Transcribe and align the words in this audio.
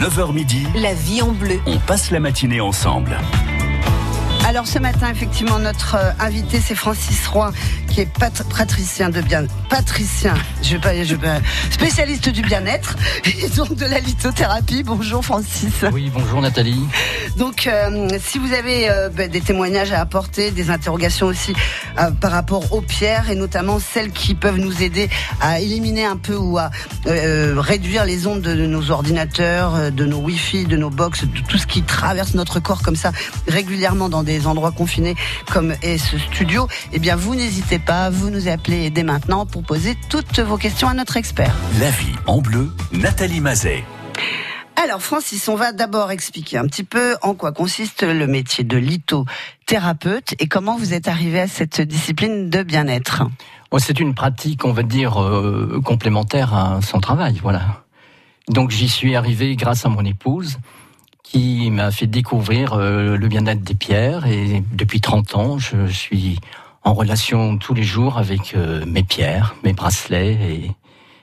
9h 0.00 0.32
midi, 0.32 0.66
La 0.76 0.94
vie 0.94 1.22
en 1.22 1.32
bleu. 1.32 1.58
on 1.66 1.78
passe 1.78 2.10
la 2.10 2.20
matinée 2.20 2.60
ensemble. 2.60 3.18
Alors 4.48 4.66
ce 4.66 4.78
matin, 4.78 5.10
effectivement, 5.10 5.58
notre 5.58 5.96
euh, 5.96 6.10
invité, 6.20 6.58
c'est 6.64 6.74
Francis 6.74 7.26
Roy, 7.26 7.52
qui 7.90 8.00
est 8.00 8.06
pat- 8.18 8.42
patricien 8.56 9.10
de 9.10 9.20
bien, 9.20 9.44
patricien, 9.68 10.32
je 10.62 10.70
vais 10.72 10.78
pas, 10.80 11.04
je 11.04 11.16
vais 11.16 11.20
pas- 11.20 11.40
spécialiste 11.70 12.30
du 12.30 12.40
bien-être 12.40 12.96
et 13.26 13.46
donc 13.50 13.74
de 13.74 13.84
la 13.84 13.98
lithothérapie. 14.00 14.82
Bonjour 14.84 15.22
Francis. 15.22 15.84
Oui, 15.92 16.10
bonjour 16.14 16.40
Nathalie. 16.40 16.80
Donc, 17.36 17.66
euh, 17.66 18.08
si 18.24 18.38
vous 18.38 18.54
avez 18.54 18.88
euh, 18.88 19.10
ben, 19.10 19.30
des 19.30 19.42
témoignages 19.42 19.92
à 19.92 20.00
apporter, 20.00 20.50
des 20.50 20.70
interrogations 20.70 21.26
aussi 21.26 21.52
euh, 22.00 22.10
par 22.10 22.30
rapport 22.32 22.72
aux 22.72 22.80
pierres 22.80 23.28
et 23.30 23.34
notamment 23.34 23.78
celles 23.78 24.12
qui 24.12 24.34
peuvent 24.34 24.58
nous 24.58 24.82
aider 24.82 25.10
à 25.42 25.60
éliminer 25.60 26.06
un 26.06 26.16
peu 26.16 26.36
ou 26.36 26.56
à 26.56 26.70
réduire 27.04 28.06
les 28.06 28.26
ondes 28.26 28.40
de, 28.40 28.54
nos 28.66 28.90
ordinateurs, 28.90 29.92
de 29.92 30.04
nos 30.06 30.18
Wi-Fi, 30.20 30.64
de 30.64 30.78
nos 30.78 30.90
box, 30.90 31.24
de 31.24 31.40
tout 31.46 31.58
ce 31.58 31.66
qui 31.66 31.82
traverse 31.82 32.32
notre 32.32 32.60
corps 32.60 32.80
comme 32.80 32.96
ça 32.96 33.12
régulièrement 33.46 34.08
dans 34.08 34.22
des 34.22 34.37
endroits 34.46 34.72
confinés 34.72 35.16
comme 35.52 35.74
est 35.82 35.98
ce 35.98 36.18
studio, 36.18 36.68
eh 36.92 36.98
bien, 36.98 37.16
vous 37.16 37.34
n'hésitez 37.34 37.78
pas, 37.78 38.10
vous 38.10 38.30
nous 38.30 38.48
appelez 38.48 38.90
dès 38.90 39.02
maintenant 39.02 39.46
pour 39.46 39.62
poser 39.62 39.96
toutes 40.08 40.40
vos 40.40 40.56
questions 40.56 40.88
à 40.88 40.94
notre 40.94 41.16
expert. 41.16 41.54
La 41.80 41.90
vie 41.90 42.14
en 42.26 42.40
bleu, 42.40 42.70
Nathalie 42.92 43.40
Mazet. 43.40 43.84
Alors 44.80 45.02
Francis, 45.02 45.48
on 45.48 45.56
va 45.56 45.72
d'abord 45.72 46.12
expliquer 46.12 46.56
un 46.56 46.66
petit 46.66 46.84
peu 46.84 47.16
en 47.22 47.34
quoi 47.34 47.50
consiste 47.50 48.04
le 48.04 48.28
métier 48.28 48.62
de 48.62 48.76
lithothérapeute 48.76 50.34
et 50.38 50.46
comment 50.46 50.76
vous 50.76 50.94
êtes 50.94 51.08
arrivé 51.08 51.40
à 51.40 51.48
cette 51.48 51.80
discipline 51.80 52.48
de 52.48 52.62
bien-être. 52.62 53.24
C'est 53.78 53.98
une 53.98 54.14
pratique, 54.14 54.64
on 54.64 54.72
va 54.72 54.84
dire, 54.84 55.20
euh, 55.20 55.80
complémentaire 55.84 56.54
à 56.54 56.80
son 56.80 57.00
travail, 57.00 57.40
voilà. 57.42 57.82
Donc 58.48 58.70
j'y 58.70 58.88
suis 58.88 59.16
arrivé 59.16 59.56
grâce 59.56 59.84
à 59.84 59.88
mon 59.88 60.04
épouse 60.04 60.58
qui 61.30 61.70
m'a 61.70 61.90
fait 61.90 62.06
découvrir 62.06 62.72
euh, 62.72 63.16
le 63.16 63.28
bien-être 63.28 63.62
des 63.62 63.74
pierres 63.74 64.26
et 64.26 64.62
depuis 64.72 65.00
30 65.00 65.34
ans, 65.34 65.58
je 65.58 65.86
suis 65.86 66.38
en 66.84 66.94
relation 66.94 67.58
tous 67.58 67.74
les 67.74 67.82
jours 67.82 68.16
avec 68.16 68.54
euh, 68.54 68.84
mes 68.86 69.02
pierres, 69.02 69.54
mes 69.62 69.74
bracelets 69.74 70.32
et 70.32 70.70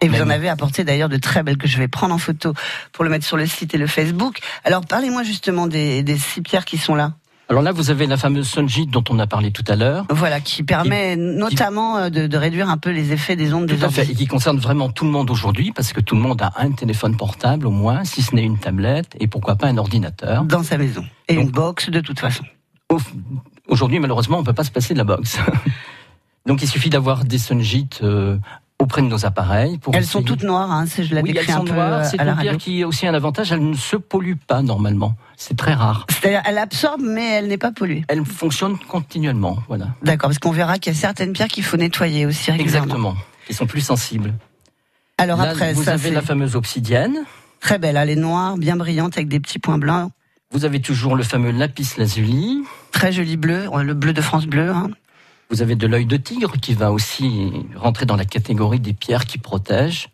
Et 0.02 0.08
vous 0.08 0.22
en 0.22 0.30
avez 0.30 0.50
apporté 0.50 0.83
d'ailleurs 0.83 1.09
de 1.09 1.17
très 1.17 1.42
belles 1.42 1.58
que 1.58 1.67
je 1.67 1.78
vais 1.78 1.88
prendre 1.88 2.14
en 2.14 2.20
photo 2.20 2.53
pour 2.92 3.03
le 3.03 3.09
mettre 3.09 3.26
sur 3.26 3.38
le 3.38 3.48
site 3.48 3.73
et 3.73 3.80
le 3.80 3.88
Facebook. 3.88 4.39
Alors 4.64 4.86
parlez-moi 4.86 5.23
justement 5.23 5.66
des, 5.66 6.03
des 6.03 6.17
six 6.17 6.42
pierres 6.42 6.66
qui 6.66 6.78
sont 6.78 6.94
là. 6.94 7.14
Alors 7.50 7.62
là 7.62 7.72
vous 7.72 7.90
avez 7.92 8.08
la 8.08 8.18
fameuse 8.18 8.48
Sunjit 8.48 8.88
dont 8.88 9.04
on 9.10 9.20
a 9.20 9.28
parlé 9.28 9.52
tout 9.52 9.64
à 9.68 9.76
l'heure. 9.76 10.06
Voilà, 10.10 10.40
qui 10.42 10.64
permet 10.64 11.16
notamment 11.16 11.98
euh, 11.98 12.10
de, 12.10 12.28
de 12.28 12.38
réduire 12.38 12.70
un 12.70 12.78
peu 12.78 12.90
les 12.92 13.12
effets 13.14 13.36
des 13.36 13.54
ondes 13.54 13.68
Tout 13.68 13.76
des 13.76 13.84
à 13.84 13.90
fait, 13.90 14.10
et 14.10 14.16
qui 14.16 14.26
concerne 14.28 14.58
vraiment 14.58 14.90
tout 14.90 15.06
le 15.06 15.12
monde 15.12 15.30
aujourd'hui, 15.30 15.72
parce 15.72 15.94
que 15.94 16.02
tout 16.02 16.16
le 16.16 16.22
monde 16.22 16.42
a 16.42 16.52
un 16.58 16.72
téléphone 16.72 17.16
portable 17.18 17.68
au 17.68 17.72
moins, 17.72 18.04
si 18.04 18.22
ce 18.22 18.34
n'est 18.36 18.44
une 18.44 18.58
tablette, 18.58 19.16
et 19.20 19.28
pourquoi 19.28 19.56
pas 19.56 19.68
un 19.68 19.78
ordinateur. 19.78 20.44
dans 20.46 20.64
sa 20.64 20.78
maison. 20.78 21.06
Et 21.28 21.36
Donc- 21.36 21.46
une 21.46 21.52
box 21.52 21.90
de 21.90 22.00
toute 22.00 22.20
façon. 22.20 22.44
Au- 22.90 23.00
Aujourd'hui, 23.68 24.00
malheureusement, 24.00 24.38
on 24.40 24.44
peut 24.44 24.54
pas 24.54 24.64
se 24.64 24.72
passer 24.72 24.94
de 24.94 25.00
la 25.00 25.06
box. 25.06 25.40
Donc, 26.46 26.62
il 26.62 26.68
suffit 26.70 26.90
d'avoir 26.92 27.26
des 27.26 27.40
Sunjit 27.40 27.90
euh, 28.04 28.38
auprès 28.80 29.02
de 29.02 29.08
nos 29.08 29.26
appareils. 29.26 29.78
Pour 29.78 29.95
Elles 29.95 30.06
sont 30.06 30.22
toutes 30.22 30.44
noires, 30.44 30.72
hein, 30.72 30.86
si 30.86 31.04
je 31.06 31.16
la 31.16 31.22
Oui, 31.22 31.31
décris 31.34 31.52
elles 31.52 31.58
un 31.58 31.64
peu 31.64 31.73
noires. 31.73 31.94
euh, 32.02 32.04
C'est 32.04 32.20
une 32.22 32.36
pierre 32.38 32.58
qui 32.58 32.84
a 32.84 32.88
aussi 32.88 33.08
un 33.08 33.14
avantage, 33.14 33.52
elle 33.52 33.67
ne 33.70 33.76
se 33.76 33.95
pollue 33.95 34.34
pas 34.48 34.62
normalement. 34.62 35.16
C'est 35.38 35.56
très 35.58 35.73
rare. 35.73 36.06
C'est-à-dire, 36.09 36.42
elle 36.45 36.58
absorbe, 36.58 37.02
mais 37.02 37.26
elle 37.36 37.48
n'est 37.48 37.58
pas 37.58 37.72
polluée. 37.72 38.04
Elle 38.08 38.26
fonctionne 38.26 38.78
continuellement, 38.78 39.58
voilà. 39.67 39.88
D'accord, 40.04 40.30
parce 40.30 40.40
qu'on 40.40 40.52
verra 40.52 40.78
qu'il 40.78 40.94
y 40.94 40.95
a 40.95 41.00
certaines 41.00 41.34
pierres 41.34 41.48
qu'il 41.48 41.64
faut 41.64 41.78
nettoyer 41.78 42.26
aussi 42.26 42.52
régulièrement. 42.52 42.84
Exactement. 42.86 43.16
Ils 43.50 43.56
sont 43.56 43.66
plus 43.67 43.82
sensibles. 43.82 44.34
Alors 45.17 45.38
Là, 45.42 45.52
après, 45.52 45.73
vous 45.73 45.84
ça 45.84 45.94
avez 45.94 46.12
la 46.12 46.22
fameuse 46.22 46.56
obsidienne. 46.58 47.20
très 47.62 47.80
belle, 47.80 47.95
elle 47.98 48.10
est 48.10 48.16
noire, 48.17 48.58
bien 48.58 48.76
brillante 48.76 49.16
avec 49.16 49.30
des 49.30 49.39
petits 49.39 49.60
points 49.60 49.78
blancs, 49.78 50.12
Vous 50.52 50.66
avez 50.66 50.82
toujours 50.82 51.16
le 51.16 51.23
fameux 51.23 51.52
lapis 51.52 51.88
lazuli. 51.98 52.64
très 52.92 53.12
joli 53.14 53.38
bleu, 53.38 53.70
le 53.82 53.94
bleu 53.94 54.12
de 54.14 54.22
France 54.22 54.45
bleu. 54.45 54.70
Hein. 54.72 54.89
Vous 55.50 55.62
avez 55.62 55.76
de 55.76 55.88
l'œil 55.88 56.06
de 56.06 56.18
tigre 56.18 56.54
qui 56.60 56.73
va 56.73 56.92
aussi 56.92 57.52
rentrer 57.76 58.06
dans 58.06 58.16
la 58.16 58.26
catégorie 58.26 58.80
des 58.80 58.94
pierres 58.94 59.26
qui 59.26 59.38
protègent. 59.38 60.10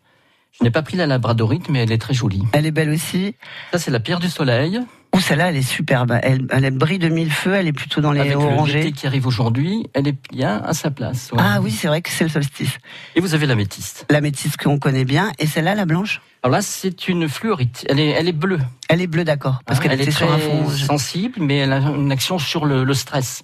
Je 0.58 0.62
n'ai 0.64 0.70
pas 0.70 0.82
pris 0.82 0.96
la 0.98 1.06
labradorite, 1.06 1.68
mais 1.70 1.80
elle 1.80 1.92
est 1.92 1.98
très 1.98 2.12
jolie. 2.12 2.42
Elle 2.52 2.66
est 2.66 2.70
belle 2.70 2.90
aussi. 2.90 3.34
Ça, 3.72 3.78
c'est 3.78 3.90
la 3.90 4.00
pierre 4.00 4.20
du 4.20 4.28
soleil. 4.28 4.78
Ou 5.14 5.20
celle-là, 5.20 5.48
elle 5.50 5.56
est 5.56 5.62
superbe. 5.62 6.18
Elle, 6.22 6.46
elle 6.50 6.70
brille 6.70 6.98
de 6.98 7.08
mille 7.08 7.30
feux, 7.30 7.54
elle 7.54 7.66
est 7.66 7.72
plutôt 7.72 8.00
dans 8.02 8.12
les 8.12 8.20
Avec 8.20 8.32
le- 8.32 8.38
orangés. 8.38 8.78
l'été 8.78 8.92
qui 8.92 9.06
arrive 9.06 9.26
aujourd'hui, 9.26 9.86
elle 9.94 10.08
est 10.08 10.16
bien 10.30 10.62
à 10.64 10.72
sa 10.74 10.90
place. 10.90 11.30
ouais. 11.32 11.38
Ah 11.40 11.60
oui, 11.62 11.70
c'est 11.70 11.88
vrai 11.88 12.00
que 12.02 12.10
c'est 12.10 12.24
le 12.24 12.30
solstice. 12.30 12.78
Et 13.16 13.20
vous 13.20 13.34
avez 13.34 13.46
la 13.46 13.54
métiste. 13.54 14.06
La 14.10 14.20
métisse 14.20 14.56
qu'on 14.56 14.78
connaît 14.78 15.04
bien. 15.04 15.32
Et 15.38 15.46
celle-là, 15.46 15.74
la 15.74 15.84
blanche 15.86 16.20
Alors 16.42 16.56
là, 16.56 16.62
c'est 16.62 17.08
une 17.08 17.28
fluorite. 17.28 17.84
Elle 17.88 18.00
est, 18.00 18.08
elle 18.10 18.28
est 18.28 18.32
bleue. 18.32 18.60
Elle 18.88 19.00
est 19.02 19.06
bleue, 19.06 19.24
d'accord. 19.24 19.60
Parce 19.66 19.78
Hein, 19.80 19.82
qu'elle 19.82 20.00
est 20.00 20.10
sur 20.10 20.26
très 20.28 20.34
un 20.36 20.38
fond. 20.38 20.68
sensible, 20.70 21.34
mais 21.40 21.58
elle 21.58 21.72
a 21.72 21.78
une 21.78 22.12
action 22.12 22.38
sur 22.38 22.64
le, 22.66 22.84
le 22.84 22.94
stress. 22.94 23.42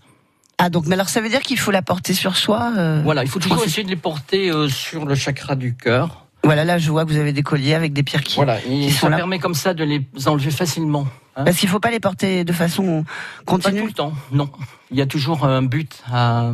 Ah, 0.58 0.70
donc, 0.70 0.86
mais 0.86 0.94
alors 0.94 1.08
ça 1.08 1.20
veut 1.20 1.28
dire 1.28 1.41
qu'il 1.41 1.58
faut 1.58 1.70
la 1.70 1.82
porter 1.82 2.14
sur 2.14 2.36
soi 2.36 2.72
euh, 2.76 3.00
Voilà, 3.04 3.22
il 3.22 3.28
faut 3.30 3.38
toujours 3.38 3.64
essayer 3.64 3.84
de 3.84 3.88
les 3.91 3.96
porter 3.96 4.50
euh, 4.50 4.69
sur 4.69 5.04
le 5.06 5.14
chakra 5.14 5.54
du 5.54 5.74
cœur. 5.76 6.26
Voilà, 6.44 6.64
là, 6.64 6.78
je 6.78 6.91
vois 6.91 7.04
que 7.04 7.10
vous 7.10 7.19
avez 7.19 7.32
des 7.32 7.42
colliers 7.42 7.74
avec 7.74 7.92
des 7.92 8.02
pierres 8.02 8.22
qui. 8.22 8.36
Voilà, 8.36 8.58
et 8.64 8.68
qui 8.86 8.91
sont 8.91 9.06
ça 9.06 9.10
là. 9.10 9.16
permet 9.16 9.38
comme 9.38 9.54
ça 9.54 9.74
de 9.74 9.84
les 9.84 10.04
enlever 10.26 10.50
facilement. 10.50 11.06
hein. 11.36 11.44
Parce 11.44 11.56
qu'il 11.58 11.68
faut 11.68 11.80
pas 11.80 11.91
les 11.91 12.00
porter 12.00 12.44
de 12.44 12.52
façon 12.52 13.04
Pas 13.04 13.52
continue 13.52 13.80
tout 13.80 13.86
le 13.86 13.92
temps, 13.92 14.12
non. 14.32 14.50
Il 14.91 14.97
y 14.98 15.02
a 15.02 15.06
toujours 15.06 15.44
un 15.44 15.62
but 15.62 16.02
à... 16.12 16.50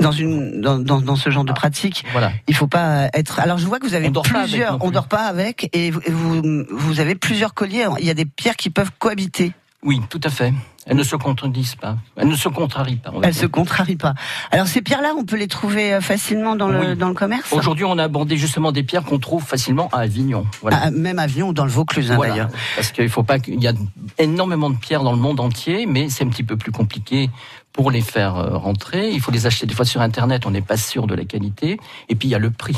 dans 0.00 0.12
une 0.12 0.60
dans, 0.60 0.78
dans, 0.78 1.00
dans 1.00 1.16
ce 1.16 1.30
genre 1.30 1.44
de 1.44 1.52
pratique. 1.52 2.04
Voilà. 2.12 2.32
Il 2.48 2.54
faut 2.54 2.66
pas 2.66 3.08
être. 3.14 3.40
Alors 3.40 3.58
je 3.58 3.66
vois 3.66 3.78
que 3.78 3.86
vous 3.86 3.94
avez 3.94 4.08
On 4.08 4.10
dort 4.10 4.22
pas 4.24 4.38
avec 4.38 4.50
plusieurs. 4.50 4.72
non 4.72 4.78
on 4.82 4.90
dort 4.90 5.08
pas 5.08 5.24
avec 5.26 5.68
et 5.72 5.90
vous, 5.90 6.00
et 6.06 6.10
vous 6.10 6.42
vous 6.70 7.00
avez 7.00 7.14
plusieurs 7.14 7.54
colliers. 7.54 7.86
Il 7.98 8.06
y 8.06 8.10
a 8.10 8.14
des 8.14 8.26
pierres 8.26 8.56
qui 8.56 8.70
peuvent 8.70 8.92
cohabiter. 8.98 9.52
Oui, 9.82 10.00
tout 10.08 10.20
à 10.24 10.30
fait. 10.30 10.52
Elles 10.86 10.96
ne 10.96 11.02
se 11.02 11.16
contredisent 11.16 11.76
pas. 11.76 11.96
Elles 12.16 12.28
ne 12.28 12.36
se 12.36 12.48
contrarient 12.48 12.96
pas. 12.96 13.12
Elles 13.22 13.34
se 13.34 13.46
contrarient 13.46 13.96
pas. 13.96 14.14
Alors 14.50 14.66
ces 14.66 14.82
pierres-là, 14.82 15.14
on 15.16 15.24
peut 15.24 15.36
les 15.36 15.48
trouver 15.48 15.94
euh, 15.94 16.00
facilement 16.00 16.56
dans 16.56 16.68
le 16.68 16.94
dans 16.94 17.08
le 17.08 17.14
commerce? 17.14 17.52
Aujourd'hui, 17.52 17.84
on 17.84 17.98
a 17.98 18.04
abordé 18.04 18.36
justement 18.36 18.72
des 18.72 18.82
pierres 18.82 19.04
qu'on 19.04 19.18
trouve 19.18 19.42
facilement 19.44 19.88
à 19.92 19.98
Avignon. 20.00 20.46
Voilà. 20.60 20.80
Ah, 20.82 20.90
même 20.90 21.18
à 21.18 21.22
Avion 21.22 21.48
ou 21.48 21.52
dans 21.52 21.64
le 21.64 21.70
Vaucluse 21.70 22.10
hein, 22.10 22.16
Voilà. 22.16 22.32
d'ailleurs. 22.32 22.50
Parce 22.76 22.92
qu'il 22.92 23.08
faut 23.08 23.22
pas 23.22 23.38
qu'il 23.38 23.62
y 23.62 23.68
a 23.68 23.72
énormément 24.18 24.70
de 24.70 24.76
pierres 24.76 25.02
dans 25.02 25.12
le 25.12 25.18
monde 25.18 25.40
entier, 25.40 25.86
mais 25.86 26.08
c'est 26.10 26.24
un 26.24 26.28
petit 26.28 26.44
peu 26.44 26.56
plus 26.56 26.72
compliqué 26.72 27.30
pour 27.72 27.90
les 27.90 28.02
faire 28.02 28.36
euh, 28.36 28.56
rentrer. 28.56 29.10
Il 29.10 29.20
faut 29.20 29.32
les 29.32 29.46
acheter 29.46 29.66
des 29.66 29.74
fois 29.74 29.84
sur 29.84 30.00
Internet, 30.00 30.46
on 30.46 30.50
n'est 30.50 30.60
pas 30.62 30.76
sûr 30.76 31.06
de 31.06 31.14
la 31.14 31.24
qualité. 31.24 31.78
Et 32.08 32.14
puis 32.14 32.28
il 32.28 32.30
y 32.30 32.34
a 32.34 32.38
le 32.38 32.50
prix. 32.50 32.76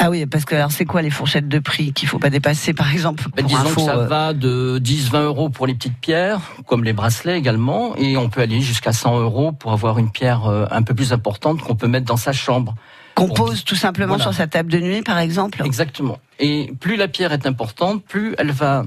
Ah 0.00 0.10
oui, 0.10 0.26
parce 0.26 0.44
que 0.44 0.54
alors 0.54 0.72
c'est 0.72 0.84
quoi 0.84 1.02
les 1.02 1.10
fourchettes 1.10 1.48
de 1.48 1.58
prix 1.60 1.92
qu'il 1.92 2.08
faut 2.08 2.18
pas 2.18 2.28
dépasser 2.30 2.74
par 2.74 2.92
exemple 2.92 3.24
Ben, 3.36 3.46
disons 3.46 3.60
info, 3.60 3.74
que 3.80 3.86
ça 3.86 3.96
euh, 3.96 4.06
va 4.06 4.32
de 4.34 4.78
10-20 4.82 5.22
euros 5.22 5.48
pour 5.50 5.66
les 5.66 5.74
petites 5.74 5.96
pierres, 5.98 6.40
comme 6.66 6.82
les 6.84 6.92
bracelets 6.92 7.38
également, 7.38 7.94
et 7.96 8.16
on 8.16 8.28
peut 8.28 8.40
aller 8.40 8.60
jusqu'à 8.60 8.92
100 8.92 9.20
euros 9.20 9.52
pour 9.52 9.72
avoir 9.72 9.98
une 9.98 10.10
pierre 10.10 10.46
euh, 10.46 10.66
un 10.70 10.82
peu 10.82 10.94
plus 10.94 11.12
importante 11.12 11.62
qu'on 11.62 11.76
peut 11.76 11.86
mettre 11.88 12.06
dans 12.06 12.16
sa 12.16 12.32
chambre. 12.32 12.74
qu'on 13.14 13.28
pose 13.28 13.62
tout 13.64 13.76
simplement 13.76 14.14
Voilà. 14.16 14.24
sur 14.24 14.34
sa 14.34 14.46
table 14.48 14.70
de 14.72 14.80
nuit 14.80 15.02
par 15.02 15.18
exemple. 15.18 15.62
Exactement. 15.64 16.18
Et 16.40 16.72
plus 16.80 16.96
la 16.96 17.06
pierre 17.08 17.32
est 17.32 17.46
importante, 17.46 18.02
plus 18.04 18.34
elle 18.38 18.50
va 18.50 18.84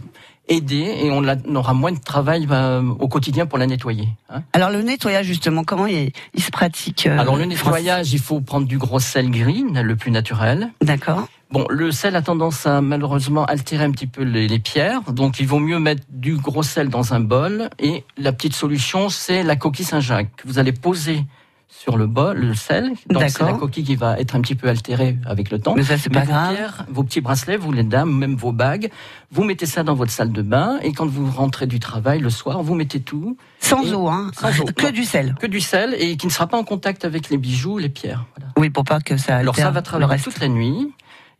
aider 0.49 0.95
et 1.03 1.11
on, 1.11 1.21
la- 1.21 1.35
on 1.47 1.55
aura 1.55 1.73
moins 1.73 1.91
de 1.91 1.99
travail 1.99 2.47
euh, 2.49 2.81
au 2.99 3.07
quotidien 3.07 3.45
pour 3.45 3.57
la 3.57 3.67
nettoyer. 3.67 4.07
hein. 4.29 4.43
Alors 4.53 4.69
le 4.69 4.81
nettoyage 4.81 5.25
justement, 5.25 5.63
comment 5.63 5.87
il, 5.87 6.11
il 6.33 6.43
se 6.43 6.51
pratique 6.51 7.05
euh, 7.07 7.17
Alors 7.19 7.35
le 7.35 7.45
nettoyage, 7.45 8.13
il 8.13 8.19
faut 8.19 8.39
prendre 8.41 8.65
du 8.67 8.77
gros 8.77 8.99
sel 8.99 9.29
green, 9.29 9.79
le 9.81 9.95
plus 9.95 10.11
naturel. 10.11 10.69
D'accord. 10.81 11.27
Bon, 11.49 11.65
le 11.69 11.91
sel 11.91 12.15
a 12.17 12.21
tendance 12.21 12.65
à 12.65 12.81
malheureusement 12.81 13.45
altérer 13.45 13.85
un 13.85 13.91
petit 13.91 14.07
peu 14.07 14.23
les, 14.23 14.47
les 14.49 14.59
pierres, 14.59 15.01
donc 15.13 15.39
il 15.39 15.47
vaut 15.47 15.59
mieux 15.59 15.79
mettre 15.79 16.03
du 16.09 16.35
gros 16.35 16.63
sel 16.63 16.89
dans 16.89 17.13
un 17.13 17.21
bol. 17.21 17.69
Et 17.79 18.03
la 18.17 18.33
petite 18.33 18.53
solution, 18.53 19.07
c'est 19.09 19.43
la 19.43 19.55
coquille 19.55 19.85
Saint-Jacques 19.85 20.35
que 20.37 20.47
vous 20.47 20.59
allez 20.59 20.73
poser 20.73 21.23
sur 21.69 21.97
le 21.97 22.07
bol, 22.07 22.37
le 22.37 22.53
sel. 22.55 22.93
Donc 23.09 23.23
c'est 23.27 23.43
la 23.43 23.53
coquille 23.53 23.83
qui 23.83 23.95
va 23.95 24.19
être 24.19 24.35
un 24.35 24.41
petit 24.41 24.55
peu 24.55 24.67
altérée 24.69 25.17
avec 25.25 25.51
le 25.51 25.59
temps. 25.59 25.75
Mais 25.75 25.83
ça 25.83 25.97
c'est 25.97 26.09
pas 26.09 26.21
vos 26.21 26.25
grave. 26.31 26.55
pierres, 26.55 26.85
vos 26.89 27.03
petits 27.03 27.21
bracelets, 27.21 27.57
vous 27.57 27.71
les 27.71 27.83
dames, 27.83 28.11
même 28.11 28.35
vos 28.35 28.51
bagues, 28.51 28.89
vous 29.31 29.43
mettez 29.43 29.65
ça 29.65 29.83
dans 29.83 29.93
votre 29.93 30.11
salle 30.11 30.31
de 30.31 30.41
bain 30.41 30.79
et 30.81 30.91
quand 30.93 31.05
vous 31.05 31.29
rentrez 31.29 31.67
du 31.67 31.79
travail 31.79 32.19
le 32.19 32.29
soir, 32.29 32.63
vous 32.63 32.73
mettez 32.75 32.99
tout, 33.01 33.37
Sans 33.59 33.83
Et- 33.83 33.93
eau, 33.93 34.07
hein. 34.07 34.31
sans 34.39 34.59
eau, 34.61 34.65
que 34.75 34.85
non. 34.85 34.91
du 34.91 35.03
sel. 35.03 35.35
que 35.39 35.47
du 35.47 35.59
sel 35.61 35.95
et 35.99 36.17
qui 36.17 36.25
ne 36.25 36.31
sera 36.31 36.47
pas 36.47 36.57
en 36.57 36.63
contact 36.63 37.05
avec 37.05 37.29
les 37.29 37.37
bijoux, 37.37 37.77
les 37.77 37.89
pierres. 37.89 38.25
Voilà. 38.37 38.51
Oui, 38.57 38.69
pour 38.69 38.83
pas 38.85 38.99
que 38.99 39.17
ça 39.17 39.35
Alors 39.37 39.55
ça 39.55 39.69
va 39.69 39.79
le 39.79 39.85
travailler 39.85 40.11
reste. 40.11 40.23
toute 40.23 40.39
la 40.39 40.47
nuit. 40.47 40.91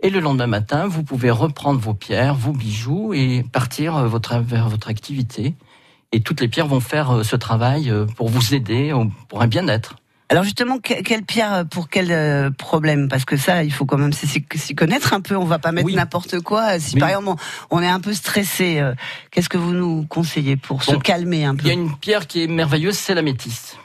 Et 0.04 0.12
le 0.12 0.19
lendemain 0.19 0.46
matin, 0.46 0.86
vous 0.88 1.02
pouvez 1.04 1.31
reprendre 1.31 1.80
vos 1.80 1.96
pierres, 1.96 2.36
vos 2.36 2.52
bijoux 2.52 3.13
et 3.16 3.44
partir 3.52 3.96
euh, 3.96 4.07
votre, 4.07 4.38
vers 4.38 4.69
votre 4.69 4.90
activité. 4.90 5.56
Et 6.12 6.22
toutes 6.22 6.40
les 6.40 6.48
pierres 6.48 6.68
vont 6.68 6.80
faire 6.80 7.10
euh, 7.18 7.24
ce 7.24 7.36
travail 7.36 7.90
euh, 7.90 8.06
pour 8.06 8.30
vous 8.30 8.54
aider, 8.54 8.94
pour 9.28 9.42
un 9.42 9.48
bien-être. 9.48 9.96
Alors 10.30 10.44
justement, 10.44 10.78
que- 10.80 11.02
quelle 11.04 11.24
pierre 11.24 11.54
euh, 11.54 11.64
pour 11.64 11.88
quel 11.90 12.12
euh, 12.12 12.50
problème? 12.52 13.08
Parce 13.08 13.24
que 13.24 13.38
ça, 13.38 13.64
il 13.64 13.72
faut 13.72 13.86
quand 13.86 13.98
même 13.98 14.12
s'y 14.12 14.76
connaître 14.76 15.14
un 15.14 15.22
peu. 15.22 15.38
On 15.38 15.46
va 15.46 15.58
pas 15.58 15.72
mettre 15.72 15.86
Oui. 15.86 15.96
n'importe 15.96 16.42
quoi. 16.42 16.80
Si 16.80 16.96
Oui. 16.96 17.00
par 17.00 17.10
exemple 17.10 17.42
on 17.72 17.82
est 17.82 17.88
un 17.88 18.02
peu 18.02 18.14
stressé, 18.14 18.80
euh, 18.80 18.94
qu'est-ce 19.32 19.48
que 19.48 19.58
vous 19.58 19.72
nous 19.74 20.06
conseillez 20.08 20.58
pour 20.58 20.84
se 20.84 20.96
calmer 20.96 21.46
un 21.46 21.54
Il 21.56 21.60
y 21.60 21.64
peu 21.64 21.70
a 21.70 21.74
une 21.74 21.96
pierre 21.98 22.28
qui 22.28 22.44
est 22.44 22.48
merveilleuse, 22.48 22.98
c'est 22.98 23.16
la 23.16 23.22
métisse, 23.22 23.78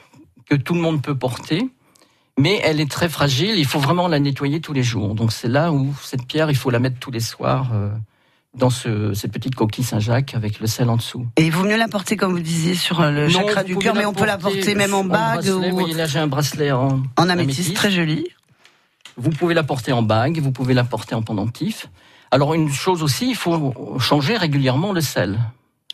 que 0.49 0.55
tout 0.55 0.73
le 0.73 0.81
monde 0.81 1.01
peut 1.01 1.15
porter. 1.15 1.69
Mais 2.37 2.59
elle 2.63 2.81
est 2.81 2.89
très 2.89 3.09
fragile, 3.09 3.53
il 3.57 3.65
faut 3.65 3.79
vraiment 3.79 4.07
la 4.07 4.19
nettoyer 4.19 4.59
tous 4.59 4.73
les 4.73 4.81
jours. 4.83 5.13
Donc 5.15 5.31
c'est 5.31 5.47
là 5.47 5.71
où 5.71 5.93
cette 6.01 6.25
pierre, 6.25 6.49
il 6.49 6.57
faut 6.57 6.71
la 6.71 6.79
mettre 6.79 6.97
tous 6.99 7.11
les 7.11 7.19
soirs 7.19 7.69
euh, 7.73 7.89
dans 8.55 8.69
ce, 8.69 9.13
cette 9.13 9.31
petite 9.31 9.55
coquille 9.55 9.83
Saint-Jacques 9.83 10.35
avec 10.35 10.59
le 10.59 10.67
sel 10.67 10.89
en 10.89 10.97
dessous. 10.97 11.25
Et 11.37 11.45
il 11.45 11.51
vaut 11.51 11.63
mieux 11.63 11.77
l'apporter, 11.77 12.17
comme 12.17 12.33
vous 12.33 12.39
disiez, 12.39 12.75
sur 12.75 13.01
euh, 13.01 13.11
le 13.11 13.29
chakra 13.29 13.63
du 13.63 13.75
cœur, 13.77 13.95
mais 13.95 14.05
on 14.05 14.13
peut 14.13 14.25
l'apporter 14.25 14.75
même 14.75 14.93
en 14.93 15.03
bague 15.03 15.43
bracelet. 15.43 15.51
Vous 15.51 15.75
ou 15.75 15.79
voyez, 15.79 15.93
là, 15.95 16.05
j'ai 16.05 16.19
un 16.19 16.27
bracelet 16.27 16.71
en, 16.71 17.01
en 17.17 17.29
améthyste, 17.29 17.73
très 17.73 17.91
joli. 17.91 18.27
Vous 19.17 19.31
pouvez 19.31 19.53
l'apporter 19.53 19.91
en 19.91 20.01
bague, 20.01 20.39
vous 20.39 20.51
pouvez 20.51 20.73
l'apporter 20.73 21.15
en 21.15 21.21
pendentif. 21.21 21.87
Alors 22.31 22.53
une 22.55 22.71
chose 22.71 23.03
aussi, 23.03 23.29
il 23.29 23.35
faut 23.35 23.73
changer 23.99 24.37
régulièrement 24.37 24.91
le 24.91 25.01
sel. 25.01 25.39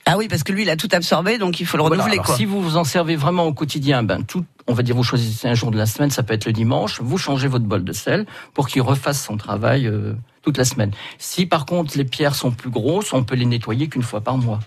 Ah 0.05 0.17
oui, 0.17 0.27
parce 0.27 0.44
que 0.44 0.51
lui, 0.51 0.63
il 0.63 0.69
a 0.69 0.75
tout 0.75 0.88
absorbé, 0.91 1.38
donc 1.38 1.59
il 1.59 1.65
faut 1.65 1.77
le 1.77 1.83
Voilà, 1.83 1.97
renouveler, 1.97 2.17
alors, 2.17 2.25
quoi. 2.25 2.35
Si 2.35 2.45
vous 2.45 2.62
vous 2.62 2.77
en 2.77 2.83
servez 2.83 3.15
vraiment 3.15 3.45
au 3.45 3.53
quotidien, 3.53 4.03
ben 4.03 4.23
tout, 4.23 4.44
on 4.65 4.73
va 4.73 4.81
dire 4.81 4.95
vous 4.95 5.03
choisissez 5.03 5.47
un 5.47 5.53
jour 5.53 5.69
de 5.69 5.77
la 5.77 5.85
semaine, 5.85 6.09
ça 6.09 6.23
peut 6.23 6.33
être 6.33 6.45
le 6.45 6.53
dimanche, 6.53 7.00
vous 7.01 7.17
changez 7.17 7.47
votre 7.47 7.65
bol 7.65 7.83
de 7.83 7.94
sel 7.94 8.25
pour 8.53 8.67
qu'il 8.67 8.81
refasse 8.81 9.23
son 9.23 9.38
travail 9.38 9.85
euh, 9.85 10.13
toute 10.50 10.57
la 10.57 10.66
semaine. 10.66 10.92
Si 11.19 11.46
par 11.46 11.66
contre 11.66 11.98
les 11.98 12.06
pierres 12.06 12.34
sont 12.36 12.50
plus 12.51 12.72
grosses, 12.72 13.13
on 13.13 13.24
peut 13.24 13.36
les 13.36 13.46
nettoyer 13.46 13.88
qu'une 13.88 14.01
fois 14.04 14.22
par 14.22 14.38
mois, 14.38 14.60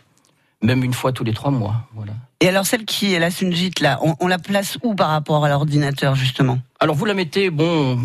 même 0.62 0.84
une 0.84 0.94
fois 0.94 1.10
tous 1.12 1.24
les 1.24 1.32
trois 1.34 1.50
mois. 1.50 1.74
Voilà. 1.94 2.12
Et 2.40 2.48
alors, 2.48 2.66
celle 2.66 2.84
qui 2.84 3.14
est 3.14 3.18
la 3.20 3.30
Sunjit, 3.30 3.72
là, 3.80 3.98
on, 4.02 4.14
on 4.20 4.26
la 4.26 4.38
place 4.38 4.76
où 4.82 4.94
par 4.96 5.10
rapport 5.10 5.44
à 5.44 5.48
l'ordinateur, 5.48 6.14
justement? 6.16 6.58
Alors 6.80 6.94
vous 6.96 7.04
la 7.04 7.14
mettez, 7.14 7.50
bon, 7.50 7.98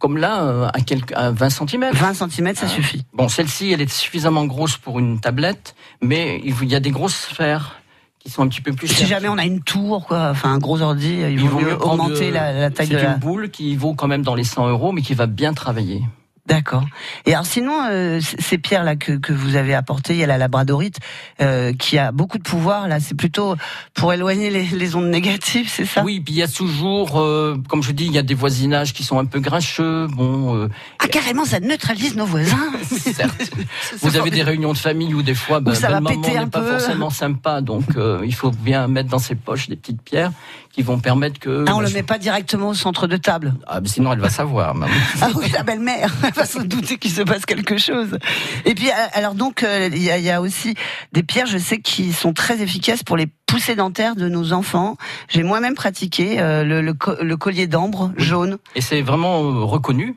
comme 0.00 0.16
là, 0.16 0.42
euh, 0.44 0.68
à, 0.72 0.80
quelques, 0.80 1.12
à 1.12 1.30
20 1.32 1.50
cm. 1.50 1.90
20 1.92 2.14
cm, 2.14 2.54
ça 2.54 2.66
Ah. 2.66 2.68
suffit. 2.68 3.04
Bon, 3.12 3.28
celle-ci, 3.28 3.70
elle 3.72 3.80
est 3.80 3.90
suffisamment 3.90 4.44
grosse 4.46 4.76
pour 4.76 4.98
une 5.00 5.18
tablette, 5.20 5.74
mais 6.02 6.40
il 6.44 6.64
y 6.68 6.74
a 6.76 6.80
des 6.80 6.90
grosses 6.92 7.16
sphères 7.16 7.76
qui 8.20 8.30
sont 8.30 8.42
un 8.42 8.48
petit 8.48 8.60
peu 8.60 8.72
plus 8.72 8.86
Si 8.86 8.94
chères. 8.94 9.08
jamais 9.08 9.28
on 9.28 9.38
a 9.38 9.44
une 9.44 9.60
tour, 9.62 10.04
quoi, 10.06 10.28
enfin 10.30 10.52
un 10.52 10.58
gros 10.58 10.80
ordi, 10.82 11.14
il 11.22 11.30
Il 11.30 11.40
vaut 11.40 11.58
mieux 11.58 11.74
augmenter 11.74 12.28
euh, 12.28 12.32
la, 12.32 12.52
la 12.52 12.70
taille 12.70 12.86
C'est 12.88 12.92
de 12.94 12.98
la. 13.00 13.14
une 13.14 13.18
boule 13.18 13.50
qui 13.50 13.74
vaut 13.76 13.94
quand 13.94 14.06
même 14.08 14.22
dans 14.22 14.34
les 14.36 14.44
100 14.44 14.68
euros, 14.68 14.92
mais 14.92 15.02
qui 15.02 15.14
va 15.14 15.26
bien 15.26 15.52
travailler. 15.54 16.02
D'accord. 16.50 16.84
Et 17.26 17.32
alors 17.32 17.46
sinon, 17.46 17.84
euh, 17.88 18.20
ces 18.40 18.58
pierres 18.58 18.82
là 18.82 18.96
que, 18.96 19.12
que 19.12 19.32
vous 19.32 19.54
avez 19.54 19.72
apportées, 19.74 20.14
il 20.14 20.18
y 20.18 20.24
a 20.24 20.26
la 20.26 20.36
labradorite 20.36 20.98
euh, 21.40 21.72
qui 21.72 21.96
a 21.96 22.10
beaucoup 22.10 22.38
de 22.38 22.42
pouvoir. 22.42 22.88
Là, 22.88 22.98
c'est 22.98 23.14
plutôt 23.14 23.54
pour 23.94 24.12
éloigner 24.12 24.50
les, 24.50 24.64
les 24.64 24.96
ondes 24.96 25.08
négatives, 25.08 25.70
c'est 25.72 25.84
ça? 25.86 26.02
Oui, 26.02 26.18
puis 26.20 26.34
il 26.34 26.38
y 26.38 26.42
a 26.42 26.48
toujours, 26.48 27.20
euh, 27.20 27.56
comme 27.68 27.82
je 27.84 27.92
dis, 27.92 28.06
il 28.06 28.12
y 28.12 28.18
a 28.18 28.22
des 28.22 28.34
voisinages 28.34 28.92
qui 28.92 29.04
sont 29.04 29.18
un 29.20 29.24
peu 29.26 29.38
grincheux. 29.38 30.08
Bon, 30.08 30.68
Ah 30.98 31.06
carrément, 31.06 31.44
ça 31.44 31.60
neutralise 31.60 32.16
nos 32.16 32.26
voisins. 32.26 32.56
certes, 32.90 33.50
vous 34.02 34.16
avez 34.16 34.30
des 34.30 34.42
réunions 34.42 34.72
de 34.72 34.78
famille 34.78 35.14
où 35.14 35.22
des 35.22 35.34
fois, 35.36 35.60
ben, 35.60 35.72
ça 35.74 35.86
ben, 35.88 35.94
va 35.94 36.00
moment 36.00 36.20
péter 36.20 36.36
un 36.36 36.48
pas 36.48 36.60
peu. 36.62 36.70
forcément 36.78 37.10
sympa, 37.10 37.60
donc 37.60 37.84
il 38.24 38.34
faut 38.34 38.50
bien 38.50 38.88
mettre 38.88 39.08
dans 39.08 39.18
ses 39.20 39.36
poches 39.36 39.68
des 39.68 39.76
petites 39.76 40.02
pierres 40.02 40.32
qui 40.72 40.82
vont 40.82 40.98
permettre 41.00 41.38
que. 41.40 41.64
Ah, 41.68 41.72
on 41.74 41.76
ben, 41.78 41.82
le 41.82 41.88
je- 41.88 41.94
met 41.94 42.02
pas 42.02 42.18
directement 42.18 42.68
au 42.68 42.74
centre 42.74 43.06
de 43.06 43.16
table. 43.16 43.54
Ah, 43.66 43.80
mais 43.80 43.88
sinon, 43.88 44.12
elle 44.12 44.20
va 44.20 44.30
savoir. 44.30 44.74
maman. 44.74 44.92
Ah 45.20 45.28
oui, 45.36 45.46
la 45.52 45.62
belle-mère 45.62 46.10
va 46.40 46.46
se 46.46 46.58
douter 46.60 46.98
qu'il 46.98 47.10
se 47.10 47.22
passe 47.22 47.46
quelque 47.46 47.78
chose. 47.78 48.18
Et 48.64 48.74
puis, 48.74 48.88
euh, 48.88 48.92
alors 49.12 49.34
donc, 49.34 49.62
euh, 49.62 49.88
il 49.92 50.02
y, 50.02 50.10
a, 50.10 50.18
il 50.18 50.24
y 50.24 50.30
a 50.30 50.40
aussi 50.40 50.74
des 51.12 51.22
pierres, 51.22 51.46
je 51.46 51.58
sais, 51.58 51.78
qui 51.78 52.12
sont 52.12 52.32
très 52.32 52.60
efficaces 52.62 53.02
pour 53.02 53.16
les 53.16 53.26
poussées 53.46 53.76
dentaires 53.76 54.16
de 54.16 54.28
nos 54.28 54.52
enfants. 54.52 54.96
J'ai 55.28 55.42
moi-même 55.42 55.74
pratiqué 55.74 56.40
euh, 56.40 56.64
le, 56.64 56.80
le 56.82 56.94
co- 56.94 57.22
le 57.22 57.36
collier 57.36 57.66
d'ambre 57.66 58.12
Oui. 58.16 58.24
jaune. 58.24 58.58
Et 58.74 58.80
c'est 58.80 59.02
vraiment 59.02 59.66
reconnu 59.66 60.14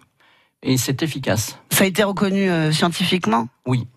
et 0.61 0.77
c'est 0.77 1.03
efficace. 1.03 1.57
Ça 1.71 1.83
a 1.83 1.87
été 1.87 2.03
reconnu 2.03 2.49
euh, 2.49 2.71
scientifiquement? 2.71 3.47
Oui. 3.65 3.87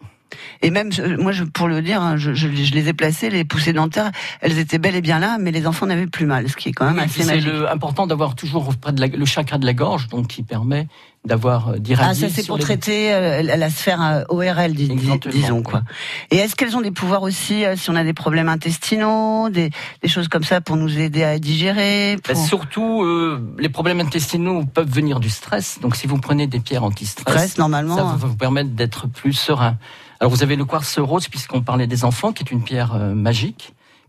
Et 0.60 0.70
même, 0.70 0.90
moi, 1.18 1.30
je, 1.30 1.44
pour 1.44 1.68
le 1.68 1.80
dire, 1.82 2.02
hein, 2.02 2.16
je, 2.16 2.34
je- 2.34 2.48
je 2.48 2.72
les 2.74 2.88
ai 2.88 2.92
placées, 2.92 3.30
les 3.30 3.44
poussées 3.44 3.72
dentaires, 3.72 4.10
elles 4.40 4.58
étaient 4.58 4.78
bel 4.78 4.96
et 4.96 5.00
bien 5.00 5.20
là, 5.20 5.38
mais 5.38 5.52
les 5.52 5.66
enfants 5.68 5.86
n'avaient 5.86 6.08
plus 6.08 6.26
mal, 6.26 6.48
ce 6.50 6.56
qui 6.56 6.70
est 6.70 6.72
quand 6.72 6.86
même 6.86 6.96
Oui, 6.96 7.02
assez 7.04 7.22
c'est 7.22 7.26
magique. 7.36 7.48
le- 7.48 7.70
important 7.70 8.06
d'avoir 8.08 8.34
toujours 8.34 8.74
près 8.76 8.92
de 8.92 9.00
la- 9.00 9.06
le 9.06 9.24
chakra 9.24 9.58
de 9.58 9.64
la 9.64 9.72
gorge, 9.72 10.08
donc 10.08 10.26
qui 10.26 10.42
permet 10.42 10.88
d'avoir 11.26 11.68
euh, 11.68 11.72
Ah, 11.76 11.78
d'irradier. 11.78 12.28
ça 12.28 12.34
c'est 12.34 12.46
pour 12.46 12.56
les- 12.56 12.62
traiter 12.64 13.12
euh, 13.12 13.42
la 13.42 13.68
sphère 13.70 14.00
euh, 14.02 14.22
ORL, 14.28 14.72
dis- 14.74 14.88
disons 15.30 15.62
quoi. 15.62 15.82
Et 16.30 16.36
est-ce 16.36 16.54
qu'elles 16.56 16.76
ont 16.76 16.80
des 16.80 16.90
pouvoirs 16.90 17.22
aussi 17.22 17.64
euh, 17.64 17.76
si 17.76 17.90
on 17.90 17.94
a 17.96 18.04
des 18.04 18.12
problèmes 18.14 18.48
intestinaux, 18.48 19.50
des, 19.50 19.70
des 20.02 20.08
choses 20.08 20.28
comme 20.28 20.44
ça 20.44 20.60
pour 20.60 20.76
nous 20.76 20.98
aider 20.98 21.22
à 21.24 21.38
digérer 21.38 22.16
Ben, 22.26 22.34
pour... 22.34 22.46
surtout, 22.46 23.02
euh, 23.02 23.40
les 23.58 23.68
problèmes 23.68 24.00
intestinaux 24.00 24.64
peuvent 24.64 24.88
venir 24.90 25.20
du 25.20 25.28
stress. 25.30 25.78
Donc, 25.80 25.96
si 25.96 26.06
vous 26.06 26.18
prenez 26.18 26.46
des 26.46 26.60
pierres 26.60 26.84
anti-stress, 26.84 27.34
Stress, 27.34 27.58
normalement. 27.58 27.96
ça 27.96 28.02
va 28.04 28.14
vous 28.26 28.36
permettre 28.36 28.70
d'être 28.70 29.06
plus 29.08 29.32
serein. 29.32 29.76
Alors, 30.20 30.30
vous 30.32 30.42
avez 30.42 30.56
le 30.56 30.64
quartz 30.64 30.98
rose, 30.98 31.28
puisqu'on 31.28 31.60
parlait 31.60 31.86
des 31.86 32.04
enfants, 32.04 32.32
qui 32.32 32.42
est 32.42 32.50
une 32.50 32.62
pierre 32.62 32.94
euh, 32.94 33.14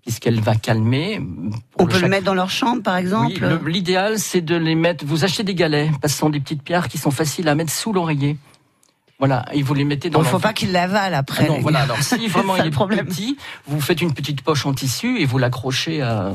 magique, 0.08 0.22
puisqu'elle 0.22 0.40
va 0.42 0.56
calmer. 0.56 1.22
on 1.78 1.86
peut 1.86 2.00
le 2.00 2.08
mettre 2.08 2.26
dans 2.26 2.34
leur 2.34 2.50
chambre, 2.50 2.82
par 2.82 2.96
exemple. 2.98 3.60
Oui, 3.64 3.72
l'idéal, 3.72 4.20
c'est 4.20 4.42
de 4.42 4.56
les 4.56 4.76
mettre. 4.76 5.06
Vous 5.06 5.24
achetez 5.24 5.44
des 5.44 5.56
galets, 5.56 5.90
parce 6.02 6.14
que 6.14 6.16
ce 6.16 6.18
sont 6.18 6.30
des 6.30 6.40
petites 6.40 6.64
pierres 6.64 6.88
qui 6.88 6.98
sont 6.98 7.12
faciles 7.12 7.48
à 7.48 7.56
mettre 7.56 7.72
sous 7.72 7.94
l'oreiller. 7.94 8.38
Voilà, 9.20 9.46
et 9.52 9.64
vous 9.64 9.74
les 9.74 9.84
mettez 9.84 10.10
dans 10.12 10.20
Donc, 10.20 10.28
faut 10.28 10.34
l'enfant. 10.34 10.48
pas 10.50 10.54
qu'ils 10.54 10.72
l'avalent 10.72 11.18
après. 11.18 11.46
Ah 11.46 11.54
non, 11.54 11.60
voilà. 11.60 11.80
Alors 11.82 12.02
si 12.04 12.28
vraiment 12.28 12.54
C'est 12.54 12.60
ça 12.60 12.66
il 12.66 12.68
est 12.68 12.72
problème. 12.72 13.06
petit, 13.08 13.36
vous 13.66 13.82
faites 13.82 14.02
une 14.02 14.14
petite 14.14 14.42
poche 14.44 14.66
en 14.68 14.74
tissu 14.74 15.20
et 15.20 15.26
vous 15.26 15.40
l'accrochez 15.40 16.04
à, 16.04 16.34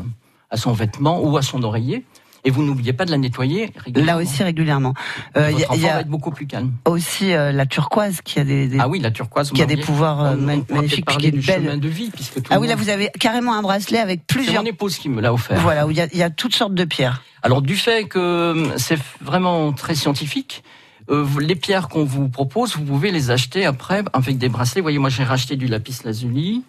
à 0.51 0.57
son 0.57 0.73
vêtement 0.73 1.23
ou 1.23 1.37
à 1.37 1.43
son 1.43 1.63
oreiller. 1.63 2.05
Et 2.44 2.50
vous 2.50 2.65
n'oubliez 2.65 2.93
pas 2.93 3.05
de 3.05 3.12
la 3.12 3.19
nettoyer 3.19 3.71
régulièrement. 3.77 4.19
Là 4.19 4.19
aussi 4.25 4.43
régulièrement. 4.43 4.94
Euh, 5.37 5.50
Il 5.50 5.59
Votre 5.59 5.61
y 5.61 5.65
a, 5.65 5.67
enfant 5.69 5.75
il 5.77 5.83
y 5.83 5.89
a 5.89 5.94
va 5.94 6.00
être 6.00 6.09
beaucoup 6.09 6.31
plus 6.33 6.47
calme. 6.49 6.73
aussi 6.87 7.33
euh, 7.33 7.53
la 7.53 7.67
turquoise 7.67 8.21
qui 8.21 8.41
a 8.41 8.44
des, 8.44 8.67
des- 8.67 8.79
Ah 8.81 8.89
oui, 8.89 8.99
la 8.99 9.12
turquoise. 9.12 9.53
qui 9.53 9.62
a 9.62 9.67
des 9.67 9.77
pouvoirs 9.77 10.25
euh, 10.25 10.37
magnifiques, 10.37 11.05
qui 11.06 11.27
est 11.27 11.31
du 11.31 11.41
belle. 11.41 11.62
chemin 11.62 11.77
de 11.77 11.89
vie, 11.89 12.11
puisque 12.11 12.43
tout 12.43 12.50
Ah 12.50 12.59
oui, 12.59 12.67
là 12.67 12.75
vous 12.75 12.89
avez 12.89 13.11
carrément 13.21 13.55
un 13.55 13.62
bracelet 13.62 13.99
avec 14.00 14.23
C'est 14.29 14.35
plusieurs. 14.37 14.62
mon 14.65 14.69
épouse 14.69 14.99
qui 14.99 15.09
me 15.09 15.21
l'a 15.21 15.33
offert. 15.33 15.61
Voilà, 15.61 15.87
où 15.87 15.93
il 15.93 15.97
y 15.97 16.00
a, 16.00 16.09
il 16.12 16.19
y 16.19 16.23
a 16.25 16.31
toutes 16.31 16.55
sortes 16.56 16.75
de 16.75 16.85
pierres. 16.85 17.23
Alors 17.44 17.62
du 17.62 17.77
fait 17.77 18.09
que 18.09 18.71
c'est 18.77 18.99
vraiment 19.21 19.73
très 19.73 19.95
scientifique, 19.95 20.65
euh, 21.11 21.25
les 21.41 21.55
pierres 21.56 21.88
qu'on 21.88 22.05
vous 22.05 22.29
propose, 22.29 22.77
vous 22.77 22.85
pouvez 22.85 23.12
les 23.12 23.31
acheter 23.31 23.65
après 23.67 24.03
avec 24.12 24.38
des 24.38 24.49
bracelets. 24.49 24.81
Vous 24.81 24.85
voyez, 24.87 24.99
moi 24.99 25.11
j'ai 25.11 25.23
racheté 25.25 25.55
du 25.55 25.67
lapis 25.69 25.99
lazuli, 26.05 26.65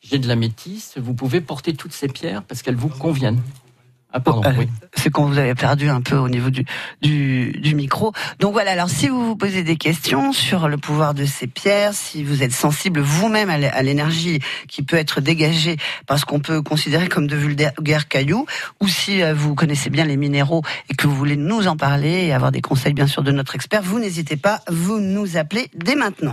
j'ai 0.00 0.18
de 0.18 0.26
la 0.28 0.36
métisse. 0.36 0.94
Vous 0.96 1.12
pouvez 1.12 1.42
porter 1.42 1.74
toutes 1.74 1.92
ces 1.92 2.08
pierres 2.08 2.42
parce 2.44 2.62
qu'elles 2.62 2.76
vous 2.76 2.88
conviennent. 2.88 3.40
Ah 4.12 4.20
pardon, 4.20 4.42
Euh, 4.48 4.52
oui. 4.58 4.68
C'est 4.94 5.10
quand 5.10 5.26
vous 5.26 5.36
avez 5.36 5.54
perdu 5.54 5.88
un 5.90 6.00
peu 6.00 6.16
au 6.16 6.28
niveau 6.30 6.48
du, 6.48 6.64
du, 7.02 7.52
du 7.52 7.74
micro. 7.74 8.12
Donc 8.40 8.52
voilà, 8.54 8.70
alors 8.72 8.88
si 8.88 9.06
vous 9.08 9.22
vous 9.24 9.36
posez 9.36 9.62
des 9.64 9.76
questions 9.76 10.32
sur 10.32 10.66
le 10.68 10.78
pouvoir 10.78 11.12
de 11.12 11.26
ces 11.26 11.46
pierres, 11.46 11.92
si 11.92 12.24
vous 12.24 12.42
êtes 12.42 12.52
sensible 12.52 13.00
vous-même 13.00 13.50
à 13.50 13.58
l'é- 13.58 13.68
à 13.68 13.82
l'énergie 13.82 14.40
qui 14.66 14.82
peut 14.82 14.96
être 14.96 15.20
dégagée 15.20 15.76
parce 16.06 16.24
qu'on 16.24 16.40
peut 16.40 16.62
considérer 16.62 17.08
comme 17.08 17.26
de 17.26 17.36
vulgaires 17.36 18.08
cailloux, 18.08 18.46
ou 18.80 18.88
si 18.88 19.22
euh, 19.22 19.34
vous 19.34 19.54
connaissez 19.54 19.90
bien 19.90 20.06
les 20.06 20.16
minéraux 20.16 20.62
et 20.88 20.94
que 20.94 21.06
vous 21.06 21.14
voulez 21.14 21.36
nous 21.36 21.68
en 21.68 21.76
parler 21.76 22.24
et 22.26 22.32
avoir 22.32 22.50
des 22.50 22.62
conseils 22.62 22.94
bien 22.94 23.06
sûr 23.06 23.22
de 23.22 23.30
notre 23.30 23.54
expert, 23.56 23.82
vous 23.82 23.98
n'hésitez 23.98 24.36
pas, 24.36 24.60
vous 24.70 25.00
nous 25.00 25.36
appelez 25.36 25.68
dès 25.76 25.94
maintenant. 25.96 26.32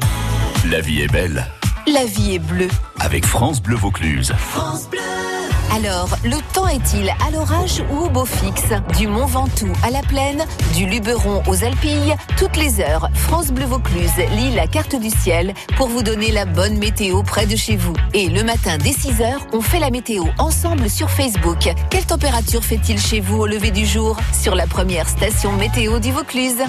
La 0.71 0.79
vie 0.79 1.01
est 1.01 1.11
belle 1.11 1.45
La 1.87 2.05
vie 2.05 2.35
est 2.35 2.39
bleue. 2.39 2.69
avec 2.99 3.25
France 3.25 3.61
Bleu 3.61 3.75
Vaucluse. 3.75 4.33
Alors, 5.73 6.09
le 6.23 6.37
temps 6.53 6.67
est-il 6.67 7.09
à 7.09 7.31
l'orage 7.31 7.83
ou 7.91 8.05
au 8.05 8.09
beau 8.09 8.25
fixe? 8.25 8.69
Du 8.97 9.07
Mont 9.07 9.25
Ventoux 9.25 9.73
à 9.83 9.89
la 9.89 10.01
plaine, 10.01 10.45
du 10.73 10.85
Luberon 10.85 11.43
aux 11.47 11.63
Alpilles, 11.63 12.15
toutes 12.37 12.55
les 12.55 12.79
heures, 12.79 13.09
France 13.13 13.51
Bleu 13.51 13.65
Vaucluse 13.65 14.15
lit 14.37 14.53
la 14.55 14.67
carte 14.67 14.95
du 14.95 15.09
ciel 15.09 15.53
pour 15.75 15.87
vous 15.87 16.03
donner 16.03 16.31
la 16.31 16.45
bonne 16.45 16.77
météo 16.77 17.23
près 17.23 17.45
de 17.45 17.55
chez 17.55 17.75
vous. 17.75 17.95
Et 18.13 18.29
le 18.29 18.43
matin 18.43 18.77
dès 18.77 18.93
6 18.93 19.21
heures, 19.21 19.45
on 19.53 19.61
fait 19.61 19.79
la 19.79 19.89
météo 19.89 20.25
ensemble 20.37 20.89
sur 20.89 21.09
Facebook. 21.09 21.69
Quelle 21.89 22.05
température 22.05 22.63
fait-il 22.63 22.99
chez 22.99 23.19
vous 23.19 23.37
au 23.37 23.45
lever 23.45 23.71
du 23.71 23.85
jour? 23.85 24.17
Sur 24.31 24.55
la 24.55 24.67
première 24.67 25.09
station 25.09 25.51
météo 25.53 25.99
du 25.99 26.11
Vaucluse. 26.11 26.63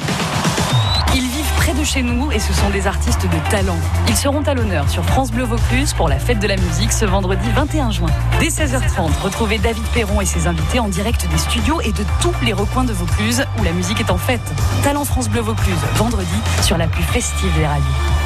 Près 1.67 1.75
de 1.75 1.83
chez 1.83 2.03
nous 2.05 2.31
et 2.31 2.39
ce 2.39 2.53
sont 2.53 2.71
des 2.71 2.87
artistes 2.87 3.25
de 3.25 3.51
talent. 3.51 3.77
Ils 4.07 4.15
seront 4.15 4.43
à 4.43 4.55
l'honneur 4.55 4.89
sur 4.89 5.03
France 5.03 5.33
Bleu 5.33 5.43
Vaucluse 5.43 5.95
pour 5.95 6.09
la 6.09 6.21
fête 6.21 6.39
de 6.39 6.47
la 6.47 6.57
musique 6.57 6.93
ce 6.93 7.05
vendredi 7.05 7.45
21 7.57 7.91
juin. 7.91 8.09
Dès 8.39 8.51
16h30, 8.51 9.21
retrouvez 9.21 9.59
David 9.59 9.83
Perron 9.93 10.21
et 10.21 10.27
ses 10.27 10.47
invités 10.47 10.79
en 10.79 10.87
direct 10.87 11.29
des 11.29 11.39
studios 11.39 11.81
et 11.81 11.91
de 11.91 12.05
tous 12.23 12.33
les 12.45 12.53
recoins 12.53 12.85
de 12.85 12.93
Vaucluse 12.93 13.45
où 13.59 13.65
la 13.65 13.73
musique 13.73 13.99
est 13.99 14.13
en 14.13 14.17
fête. 14.17 14.49
Talent 14.85 15.05
France 15.05 15.29
Bleu 15.29 15.41
Vaucluse, 15.41 15.75
vendredi 15.97 16.39
sur 16.63 16.79
la 16.79 16.87
plus 16.87 17.03
festive 17.03 17.53
des 17.59 17.67
radios. 17.67 18.26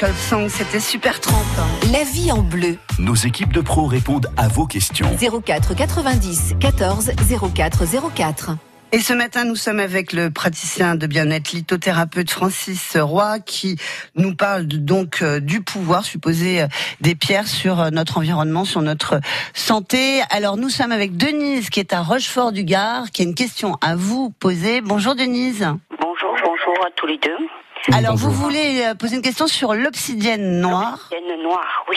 Miracle 0.00 0.16
Song, 0.16 0.48
c'était 0.48 0.78
super 0.78 1.20
trempe. 1.20 1.44
La 1.92 2.04
vie 2.04 2.30
en 2.30 2.42
bleu. 2.42 2.76
Nos 3.00 3.16
équipes 3.16 3.52
de 3.52 3.60
pros 3.60 3.86
répondent 3.86 4.28
à 4.36 4.46
vos 4.46 4.64
questions. 4.66 5.08
04 5.16 5.74
90 5.74 6.54
14 6.60 7.10
04 7.52 7.84
04. 8.14 8.50
Et 8.92 9.00
ce 9.00 9.12
matin, 9.12 9.44
nous 9.44 9.56
sommes 9.56 9.80
avec 9.80 10.12
le 10.12 10.30
praticien 10.30 10.94
de 10.94 11.06
bien-être 11.08 11.50
lithothérapeute 11.50 12.30
Francis 12.30 12.96
Roy 12.96 13.40
qui 13.40 13.76
nous 14.14 14.36
parle 14.36 14.66
donc 14.66 15.20
euh, 15.22 15.40
du 15.40 15.62
pouvoir 15.62 16.04
supposé 16.04 16.62
euh, 16.62 16.66
des 17.00 17.16
pierres 17.16 17.48
sur 17.48 17.80
euh, 17.80 17.90
notre 17.90 18.18
environnement, 18.18 18.64
sur 18.64 18.82
notre 18.82 19.20
santé. 19.52 20.20
Alors 20.30 20.56
nous 20.56 20.68
sommes 20.68 20.92
avec 20.92 21.16
Denise 21.16 21.70
qui 21.70 21.80
est 21.80 21.92
à 21.92 22.02
Rochefort-du-Gard, 22.02 23.10
qui 23.10 23.22
a 23.22 23.24
une 23.24 23.34
question 23.34 23.76
à 23.80 23.96
vous 23.96 24.30
poser. 24.30 24.80
Bonjour 24.80 25.16
Denise. 25.16 25.66
Bonjour, 26.00 26.36
bonjour 26.44 26.86
à 26.86 26.90
tous 26.94 27.06
les 27.06 27.18
deux. 27.18 27.48
Alors 27.94 28.16
vous 28.16 28.30
voulez 28.30 28.82
euh, 28.84 28.94
poser 28.94 29.16
une 29.16 29.22
question 29.22 29.46
sur 29.46 29.74
l'obsidienne 29.74 30.60
noire. 30.60 31.08
L'obsidienne 31.10 31.42
noire, 31.42 31.84
oui. 31.88 31.96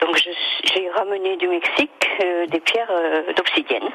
Donc 0.00 0.16
je- 0.16 0.68
j'ai 0.74 0.88
ramené 0.90 1.36
du 1.36 1.48
Mexique 1.48 2.08
euh, 2.22 2.46
des 2.46 2.60
pierres 2.60 2.90
euh, 2.90 3.32
d'obsidienne. 3.34 3.88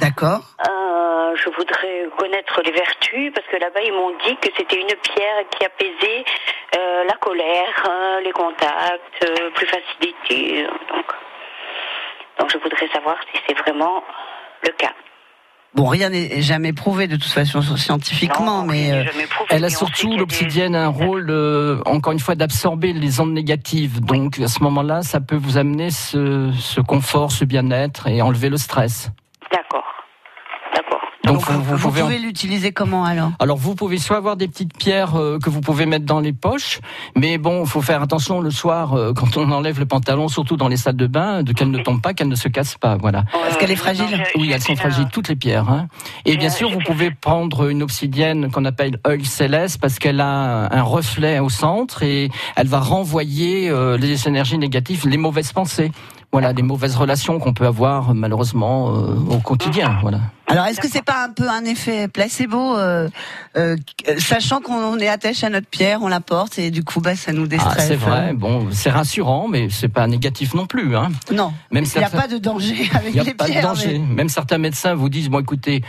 D'accord. 0.00 0.40
Euh, 0.68 1.34
je 1.36 1.48
voudrais 1.50 2.06
connaître 2.16 2.62
les 2.62 2.70
vertus 2.70 3.32
parce 3.34 3.46
que 3.48 3.56
là-bas 3.56 3.80
ils 3.82 3.92
m'ont 3.92 4.12
dit 4.24 4.36
que 4.36 4.48
c'était 4.56 4.80
une 4.80 4.86
pierre 5.02 5.44
qui 5.50 5.64
apaisait 5.64 6.24
euh, 6.78 7.04
la 7.04 7.14
colère, 7.14 7.84
euh, 7.88 8.20
les 8.20 8.32
contacts, 8.32 9.24
euh, 9.24 9.50
plus 9.50 9.66
facilité. 9.66 10.66
donc, 10.92 11.06
donc 12.38 12.50
je 12.52 12.58
voudrais 12.58 12.88
savoir 12.88 13.16
si 13.32 13.40
c'est 13.48 13.58
vraiment 13.58 14.04
le 14.62 14.70
cas. 14.72 14.92
Bon, 15.74 15.86
rien 15.86 16.08
n'est 16.10 16.42
jamais 16.42 16.72
prouvé 16.72 17.06
de 17.06 17.14
toute 17.14 17.30
façon 17.30 17.62
scientifiquement, 17.62 18.62
Non, 18.62 18.66
mais 18.66 18.92
euh, 18.92 19.04
prouvé, 19.04 19.48
Elle 19.50 19.64
a 19.64 19.68
mais 19.68 19.74
surtout 19.74 20.12
a 20.12 20.16
l'obsidienne 20.16 20.74
un 20.74 20.88
rôle, 20.88 21.30
euh, 21.30 21.80
encore 21.86 22.12
une 22.12 22.18
fois, 22.18 22.34
d'absorber 22.34 22.92
les 22.92 23.20
ondes 23.20 23.32
négatives. 23.32 24.00
Donc 24.00 24.40
à 24.40 24.48
ce 24.48 24.62
moment-là, 24.64 25.02
ça 25.02 25.20
peut 25.20 25.36
vous 25.36 25.58
amener 25.58 25.90
ce, 25.90 26.50
ce 26.58 26.80
confort, 26.80 27.30
ce 27.30 27.44
bien-être 27.44 28.08
et 28.08 28.20
enlever 28.20 28.48
le 28.48 28.56
stress. 28.56 29.10
D'accord. 29.52 29.84
Donc 31.32 31.42
vous, 31.42 31.62
vous 31.62 31.76
vous 31.76 31.90
pouvez. 31.90 32.18
l'utiliser 32.18 32.72
comment 32.72 33.04
alors? 33.04 33.30
Alors 33.38 33.56
vous 33.56 33.74
pouvez 33.74 33.98
soit 33.98 34.16
avoir 34.16 34.36
des 34.36 34.48
petites 34.48 34.76
pierres 34.76 35.16
euh, 35.16 35.38
que 35.38 35.48
vous 35.48 35.60
pouvez 35.60 35.86
mettre 35.86 36.04
dans 36.04 36.20
les 36.20 36.32
poches, 36.32 36.80
mais 37.16 37.38
bon, 37.38 37.62
il 37.62 37.68
faut 37.68 37.82
faire 37.82 38.02
attention 38.02 38.40
le 38.40 38.50
soir 38.50 38.94
euh, 38.94 39.12
quand 39.16 39.36
on 39.36 39.50
enlève 39.52 39.78
le 39.78 39.86
pantalon, 39.86 40.28
surtout 40.28 40.56
dans 40.56 40.68
les 40.68 40.76
salles 40.76 40.96
de 40.96 41.06
bain, 41.06 41.42
de 41.42 41.52
qu'elles 41.52 41.70
ne 41.70 41.82
tombent 41.82 42.02
pas, 42.02 42.14
qu'elles 42.14 42.28
ne 42.28 42.34
se 42.34 42.48
cassent 42.48 42.78
pas. 42.78 42.96
Voilà. 42.96 43.24
Parce 43.32 43.56
qu'elle 43.58 43.70
est 43.70 43.76
fragile 43.76 44.24
Oui, 44.36 44.50
elles 44.52 44.62
sont 44.62 44.76
fragiles, 44.76 45.04
euh, 45.04 45.12
toutes 45.12 45.28
les 45.28 45.36
pierres. 45.36 45.68
Hein. 45.68 45.88
Et 46.24 46.36
bien 46.36 46.50
sûr, 46.50 46.70
vous 46.70 46.80
pouvez 46.80 47.10
prendre 47.10 47.68
une 47.68 47.82
obsidienne 47.82 48.50
qu'on 48.50 48.64
appelle 48.64 48.98
œil 49.06 49.24
céleste 49.24 49.80
parce 49.80 49.98
qu'elle 49.98 50.20
a 50.20 50.68
un 50.72 50.82
reflet 50.82 51.38
au 51.38 51.48
centre 51.48 52.02
et 52.02 52.30
elle 52.56 52.66
va 52.66 52.80
renvoyer 52.80 53.70
euh, 53.70 53.96
les 53.96 54.26
énergies 54.26 54.58
négatives, 54.58 55.06
les 55.06 55.16
mauvaises 55.16 55.52
pensées. 55.52 55.92
Voilà, 56.32 56.52
les 56.52 56.62
mauvaises 56.62 56.94
relations 56.94 57.40
qu'on 57.40 57.52
peut 57.52 57.66
avoir 57.66 58.14
malheureusement 58.14 58.90
euh, 58.94 59.14
au 59.30 59.38
quotidien. 59.38 59.98
Voilà. 60.00 60.20
Alors, 60.46 60.66
est-ce 60.66 60.80
que 60.80 60.86
c'est 60.88 61.04
pas 61.04 61.24
un 61.24 61.30
peu 61.32 61.48
un 61.48 61.64
effet 61.64 62.06
placebo, 62.06 62.76
euh, 62.76 63.08
euh, 63.56 63.76
sachant 64.18 64.60
qu'on 64.60 64.96
est 64.98 65.08
attaché 65.08 65.46
à 65.46 65.50
notre 65.50 65.66
pierre, 65.66 66.00
on 66.02 66.08
la 66.08 66.20
porte 66.20 66.58
et 66.60 66.70
du 66.70 66.84
coup, 66.84 67.00
bah, 67.00 67.16
ça 67.16 67.32
nous 67.32 67.44
Ah, 67.44 67.48
déstresse. 67.48 67.88
c'est 67.88 67.96
vrai. 67.96 68.32
Bon, 68.32 68.68
c'est 68.70 68.90
rassurant, 68.90 69.48
mais 69.48 69.68
c'est 69.70 69.88
pas 69.88 70.06
négatif 70.06 70.54
non 70.54 70.66
plus. 70.66 70.96
Hein. 70.96 71.08
Non, 71.32 71.52
Même 71.72 71.84
il 71.94 71.98
n'y 71.98 72.04
a 72.04 72.10
pas 72.10 72.28
de 72.28 72.38
danger 72.38 72.88
avec 72.94 73.08
Il 73.08 73.14
n'y 73.14 73.20
a 73.20 73.24
les 73.24 73.34
pas 73.34 73.48
de 73.48 73.60
danger. 73.60 73.98
mais- 73.98 74.14
Même 74.14 74.28
certains 74.28 74.58
médecins 74.58 74.94
vous 74.94 75.08
disent, 75.08 75.28
bon 75.30 75.40
écoutez, 75.40 75.82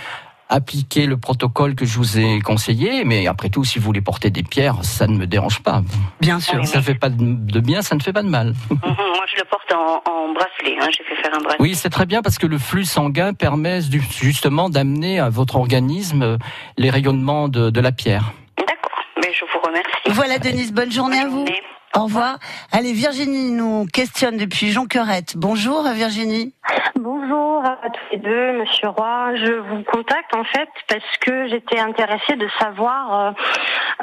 appliquez 0.51 1.05
le 1.07 1.17
protocole 1.17 1.73
que 1.75 1.85
je 1.85 1.97
vous 1.97 2.19
ai 2.19 2.39
conseillé, 2.41 3.03
mais 3.05 3.25
après 3.25 3.49
tout, 3.49 3.63
si 3.63 3.79
vous 3.79 3.85
voulez 3.85 4.01
porter 4.01 4.29
des 4.29 4.43
pierres, 4.43 4.83
ça 4.83 5.07
ne 5.07 5.17
me 5.17 5.25
dérange 5.25 5.61
pas. 5.63 5.81
Bien 6.19 6.39
sûr. 6.39 6.63
Ça 6.67 6.81
fait 6.81 6.93
pas 6.95 7.09
de 7.09 7.59
bien, 7.59 7.81
ça 7.81 7.95
ne 7.95 8.01
fait 8.01 8.13
pas 8.13 8.21
de 8.21 8.29
mal. 8.29 8.53
Mhm, 8.69 8.77
Moi, 8.83 9.25
je 9.27 9.37
le 9.37 9.45
porte 9.49 9.71
en, 9.73 10.01
en 10.11 10.33
bracelet. 10.33 10.75
Hein. 10.81 10.87
J'ai 10.95 11.03
fait 11.03 11.21
faire 11.21 11.33
un 11.33 11.39
bracelet. 11.41 11.57
Oui, 11.61 11.73
c'est 11.75 11.89
très 11.89 12.05
bien 12.05 12.21
parce 12.21 12.37
que 12.37 12.45
le 12.47 12.57
flux 12.57 12.85
sanguin 12.85 13.33
permet 13.33 13.79
justement 14.19 14.69
d'amener 14.69 15.19
à 15.19 15.29
votre 15.29 15.55
organisme 15.55 16.21
euh, 16.21 16.37
les 16.77 16.89
rayonnements 16.89 17.47
de, 17.47 17.69
de 17.69 17.79
la 17.81 17.91
pierre. 17.93 18.33
D'accord. 18.57 19.03
Mais 19.17 19.31
je 19.33 19.45
vous 19.45 19.59
remercie. 19.65 19.89
Voilà, 20.09 20.37
Denise, 20.37 20.73
bonne 20.73 20.91
journée 20.91 21.19
à 21.19 21.27
vous. 21.27 21.37
journée. 21.45 21.61
Au 21.95 22.03
revoir. 22.03 22.37
Allez, 22.71 22.93
Virginie 22.93 23.51
nous 23.51 23.85
questionne 23.85 24.37
depuis 24.37 24.71
Jonquerette. 24.71 25.33
Bonjour, 25.35 25.83
Virginie. 25.93 26.53
Bonjour 26.95 27.63
à 27.65 27.89
tous 27.89 27.99
les 28.11 28.17
deux, 28.19 28.59
Monsieur 28.59 28.89
Roy. 28.89 29.35
Je 29.35 29.53
vous 29.53 29.83
contacte 29.83 30.35
en 30.35 30.43
fait 30.43 30.69
parce 30.87 31.17
que 31.19 31.47
j'étais 31.49 31.79
intéressée 31.79 32.35
de 32.35 32.47
savoir 32.59 33.13
euh, 33.13 33.31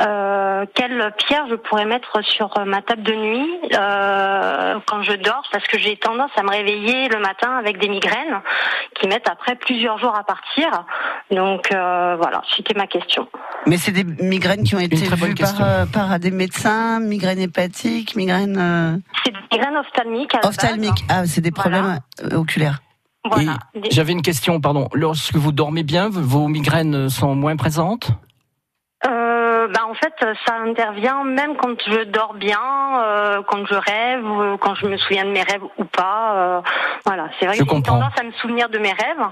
euh, 0.06 0.66
quelle 0.74 1.12
pierre 1.18 1.46
je 1.48 1.54
pourrais 1.54 1.84
mettre 1.84 2.22
sur 2.24 2.50
ma 2.66 2.82
table 2.82 3.02
de 3.02 3.14
nuit 3.14 3.60
euh, 3.74 4.78
quand 4.86 5.02
je 5.02 5.12
dors, 5.12 5.42
parce 5.52 5.66
que 5.66 5.78
j'ai 5.78 5.96
tendance 5.96 6.30
à 6.36 6.42
me 6.42 6.50
réveiller 6.50 7.08
le 7.08 7.20
matin 7.20 7.56
avec 7.56 7.78
des 7.78 7.88
migraines 7.88 8.40
qui 9.00 9.08
mettent 9.08 9.28
après 9.28 9.56
plusieurs 9.56 9.98
jours 9.98 10.16
à 10.16 10.24
partir. 10.24 10.84
Donc 11.30 11.72
euh, 11.72 12.16
voilà, 12.20 12.42
c'était 12.56 12.74
ma 12.74 12.86
question. 12.86 13.28
Mais 13.66 13.76
c'est 13.76 13.92
des 13.92 14.04
migraines 14.04 14.62
qui 14.62 14.74
ont 14.74 14.80
été 14.80 14.96
très 14.96 15.16
bonne 15.16 15.30
vues 15.30 15.34
par, 15.34 15.60
euh, 15.60 15.84
par 15.86 16.18
des 16.18 16.30
médecins, 16.30 17.00
migraines 17.00 17.40
hépatiques, 17.40 17.77
migraines 18.16 18.56
euh, 18.58 18.96
C'est 19.24 19.32
des 19.32 19.38
migraines 19.52 19.76
ophtalmiques. 19.76 20.34
ophtalmiques. 20.42 21.04
Ah, 21.08 21.26
c'est 21.26 21.40
des 21.40 21.50
problèmes 21.50 22.00
euh, 22.22 22.36
oculaires. 22.36 22.80
Voilà. 23.30 23.58
J'avais 23.90 24.12
une 24.12 24.22
question, 24.22 24.60
pardon. 24.60 24.88
Lorsque 24.94 25.36
vous 25.36 25.52
dormez 25.52 25.82
bien, 25.82 26.08
vos 26.08 26.48
migraines 26.48 27.08
sont 27.08 27.34
moins 27.34 27.56
présentes? 27.56 28.10
Euh, 29.06 29.37
bah 29.72 29.82
en 29.88 29.94
fait, 29.94 30.14
ça 30.46 30.54
intervient 30.64 31.24
même 31.24 31.56
quand 31.56 31.76
je 31.86 32.04
dors 32.04 32.34
bien, 32.34 32.58
euh, 33.02 33.42
quand 33.46 33.66
je 33.66 33.74
rêve, 33.74 34.58
quand 34.60 34.74
je 34.74 34.86
me 34.86 34.96
souviens 34.96 35.24
de 35.24 35.30
mes 35.30 35.42
rêves 35.42 35.62
ou 35.76 35.84
pas. 35.84 36.34
euh, 36.36 36.60
voilà, 37.04 37.28
c'est 37.38 37.46
vrai 37.46 37.56
Je 37.56 37.64
que 37.64 37.74
j'ai 37.74 37.82
tendance 37.82 38.12
à 38.18 38.24
me 38.24 38.32
souvenir 38.32 38.68
de 38.68 38.78
mes 38.78 38.92
rêves, 38.92 39.26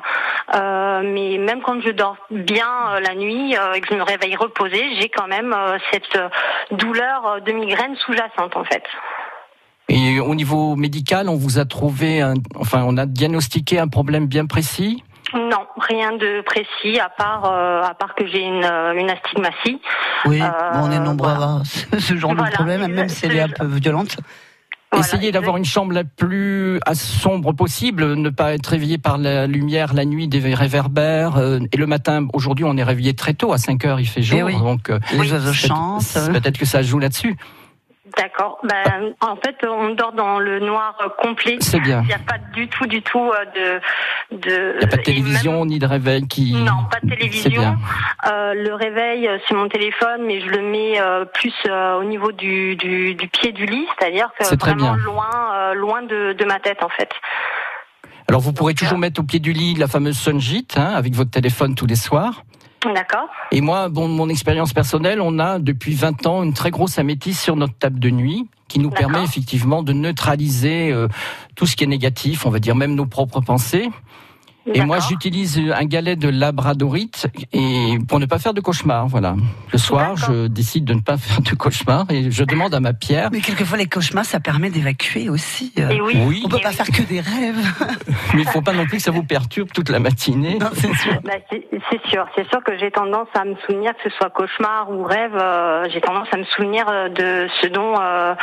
euh, 0.55 1.02
mais 1.05 1.38
même 1.38 1.62
quand 1.62 1.81
je 1.81 1.90
dors 1.90 2.16
bien 2.31 3.00
la 3.00 3.14
nuit 3.14 3.52
et 3.52 3.81
que 3.81 3.88
je 3.90 3.95
me 3.95 4.02
réveille 4.02 4.37
reposée, 4.37 4.85
j'ai 4.99 5.09
quand 5.09 5.26
même 5.26 5.55
cette 5.93 6.19
douleur 6.71 7.40
de 7.45 7.52
migraine 7.52 7.97
sous-jacente 7.97 8.57
en 8.57 8.64
fait. 8.64 8.85
Et 9.88 10.19
au 10.19 10.35
niveau 10.35 10.75
médical, 10.75 11.28
on 11.28 11.37
vous 11.37 11.59
a 11.59 11.64
trouvé, 11.64 12.21
un, 12.21 12.35
enfin, 12.59 12.85
on 12.87 12.97
a 12.97 13.07
diagnostiqué 13.07 13.78
un 13.78 13.88
problème 13.88 14.26
bien 14.26 14.47
précis? 14.47 15.05
Non, 15.35 15.66
rien 15.78 16.12
de 16.12 16.40
précis 16.42 17.00
à 17.00 17.09
part 17.09 17.45
euh, 17.47 17.83
à 17.83 17.95
part 17.95 18.14
que 18.14 18.26
j'ai 18.26 18.42
une, 18.42 18.64
euh, 18.64 18.95
une 18.95 19.11
astigmatie. 19.11 19.80
Oui, 20.25 20.40
Euh, 20.40 20.49
bon, 20.75 20.85
on 20.85 20.90
est 20.92 20.99
nombreux 21.00 21.28
voilà. 21.28 21.40
à 21.40 21.45
avoir 21.50 21.66
ce 21.66 21.99
ce 21.99 22.16
genre 22.16 22.33
Voilà, 22.35 22.50
de 22.50 22.54
problème, 22.54 22.87
même 22.92 23.09
si 23.09 23.26
elle 23.26 23.37
est 23.37 23.40
un 23.40 23.49
peu 23.49 23.66
violente. 23.66 24.16
Voilà, 24.92 25.04
Essayez 25.04 25.33
d'avoir 25.33 25.56
une 25.56 25.64
chambre 25.64 25.92
la 25.92 26.04
plus 26.04 26.78
sombre 26.95 27.52
possible, 27.52 28.14
ne 28.14 28.30
pas 28.30 28.54
être 28.54 28.66
réveillé 28.68 28.99
par 28.99 29.18
la 29.18 29.49
lumière 29.49 29.92
la 29.95 30.04
nuit 30.04 30.28
des 30.28 30.39
réverbères. 30.54 31.36
euh, 31.39 31.58
et 31.73 31.76
le 31.76 31.86
matin, 31.86 32.28
aujourd'hui, 32.32 32.65
on 32.65 32.76
est 32.76 32.84
réveillé 32.84 33.12
très 33.15 33.34
tôt, 33.34 33.52
à 33.52 33.58
5 33.58 33.84
heures, 33.84 33.99
il 33.99 34.06
fait 34.06 34.23
jour. 34.23 34.39
Eh 34.39 34.43
oui. 34.45 34.56
Donc, 34.56 34.89
euh, 34.91 35.00
Les 35.12 35.32
oiseaux 35.32 35.52
c'est- 35.52 35.67
chantent. 35.69 36.02
c'est- 36.02 36.30
Peut-être 36.32 36.56
que 36.56 36.65
ça 36.67 36.82
joue 36.82 37.00
là-dessus. 37.00 37.36
D'accord. 38.17 38.59
Ben, 38.65 39.13
en 39.21 39.37
fait, 39.37 39.57
on 39.69 39.91
dort 39.95 40.13
dans 40.13 40.39
le 40.39 40.59
noir 40.59 40.97
complet. 41.21 41.59
C'est 41.61 41.81
bien. 41.81 42.00
Il 42.02 42.07
n'y 42.09 42.15
a 42.15 42.19
pas 42.19 42.39
du 42.55 42.67
tout, 42.69 42.87
du 42.87 43.02
tout 43.02 43.31
euh, 43.31 43.81
de. 44.31 44.37
de 44.39 44.73
Il 44.75 44.79
n'y 44.79 44.85
a 44.85 44.89
pas 44.89 44.97
de 44.97 45.02
télévision 45.02 45.67
ni 45.67 45.79
de 45.79 45.87
réveil 45.87 46.26
qui. 46.26 46.52
non, 46.55 46.85
pas 46.91 46.99
de 47.02 47.11
télévision. 47.11 47.50
bien. 47.61 47.76
Euh, 48.33 48.55
le 48.55 48.75
réveil, 48.75 49.29
euh, 49.29 49.37
c'est 49.47 49.55
mon 49.55 49.69
téléphone, 49.69 50.23
mais 50.26 50.41
je 50.41 50.47
le 50.47 50.63
mets 50.63 50.99
euh, 51.00 51.26
plus 51.26 51.52
euh, 51.69 51.99
au 51.99 52.05
niveau 52.05 52.33
du, 52.33 52.76
du, 52.76 53.15
du 53.15 53.29
pied 53.29 53.52
du 53.52 53.67
lit, 53.67 53.87
c'est-à-dire 53.99 54.31
que 54.39 54.45
C'est 54.47 54.57
très 54.57 54.73
vraiment 54.73 54.95
bien. 54.95 55.05
loin, 55.05 55.75
loin 55.75 56.02
de, 56.02 56.33
de 56.33 56.45
ma 56.47 56.59
tête, 56.59 56.83
en 56.83 56.89
fait. 56.89 57.11
Alors, 58.29 58.41
vous 58.41 58.52
pourrez 58.52 58.75
toujours 58.75 58.99
mettre 58.99 59.21
au 59.21 59.25
pied 59.25 59.39
du 59.41 59.52
lit 59.52 59.75
la 59.75 59.87
fameuse 59.89 60.17
Sunjit, 60.19 60.67
hein, 60.76 60.93
avec 60.97 61.15
votre 61.15 61.31
téléphone 61.31 61.75
tous 61.75 61.87
les 61.87 61.95
soirs. 61.97 62.43
D'accord. 62.95 63.29
Et 63.53 63.61
moi, 63.61 63.89
bon, 63.89 64.09
mon 64.09 64.29
expérience 64.29 64.73
personnelle, 64.73 65.21
on 65.21 65.39
a 65.39 65.59
depuis 65.59 65.95
20 65.95 66.27
ans 66.27 66.43
une 66.43 66.53
très 66.53 66.71
grosse 66.71 66.99
améthyste 66.99 67.41
sur 67.41 67.57
notre 67.57 67.75
table 67.75 67.99
de 67.99 68.11
nuit 68.11 68.49
qui 68.69 68.79
nous 68.79 68.91
permet 68.91 69.23
effectivement 69.23 69.83
de 69.83 69.93
neutraliser 69.93 70.91
euh, 70.93 71.09
tout 71.55 71.67
ce 71.67 71.77
qui 71.77 71.85
est 71.85 71.89
négatif, 71.89 72.47
on 72.47 72.51
va 72.51 72.59
dire 72.59 72.75
même 72.75 72.95
nos 72.95 73.07
propres 73.07 73.41
pensées. 73.41 73.91
Et 74.75 74.81
moi, 74.85 74.99
j'utilise 74.99 75.61
un 75.75 75.85
galet 75.85 76.17
de 76.17 76.29
labradorite 76.29 77.29
et 77.52 77.99
pour 78.09 78.19
ne 78.19 78.26
pas 78.26 78.39
faire 78.39 78.52
de 78.55 78.61
cauchemar, 78.61 79.07
voilà. 79.07 79.37
Le 79.73 79.79
soir, 79.79 80.17
je 80.17 80.49
décide 80.49 80.85
de 80.85 80.95
ne 80.95 81.00
pas 81.00 81.17
faire 81.19 81.41
de 81.41 81.50
cauchemar 81.55 82.07
et 82.11 82.31
je 82.31 82.45
demande 82.45 82.75
à 82.75 82.81
ma 82.81 82.93
pierre. 82.93 83.29
Mais 83.33 83.41
quelquefois, 83.41 83.79
les 83.79 83.87
cauchemars, 83.87 84.25
ça 84.25 84.41
permet 84.41 84.71
d'évacuer 84.71 85.29
aussi. 85.29 85.73
Et 85.76 86.00
oui. 86.00 86.15
Oui, 86.26 86.43
On 86.45 86.49
peut 86.49 86.57
Et 86.59 86.61
pas 86.63 86.71
oui. 86.71 86.75
faire 86.75 86.87
que 86.87 87.02
des 87.02 87.21
rêves. 87.21 87.57
mais 88.35 88.43
il 88.43 88.49
faut 88.49 88.63
pas 88.63 88.73
non 88.73 88.87
plus 88.87 88.97
que 88.99 89.02
ça 89.02 89.11
vous 89.11 89.23
perturbe 89.23 89.71
toute 89.73 89.89
la 89.89 89.99
matinée. 90.00 90.59
Non, 90.59 90.71
c'est 90.73 90.95
sûr. 90.95 91.13
Bah, 91.25 91.33
c'est 91.50 91.67
c'est 91.91 92.05
sûr, 92.09 92.26
c'est 92.37 92.49
sûr 92.49 92.63
que 92.65 92.76
j'ai 92.79 92.91
tendance 92.91 93.29
à 93.35 93.45
me 93.45 93.55
souvenir, 93.67 93.93
que 93.95 94.11
ce 94.11 94.17
soit 94.17 94.31
cauchemar 94.31 94.91
ou 94.91 95.02
rêve, 95.05 95.35
euh, 95.37 95.87
j'ai 95.93 96.00
tendance 96.00 96.29
à 96.33 96.37
me 96.37 96.45
souvenir 96.45 96.85
euh, 96.89 97.09
de 97.09 97.49
ce 97.61 97.67
dont, 97.69 97.95
euh, 98.00 98.35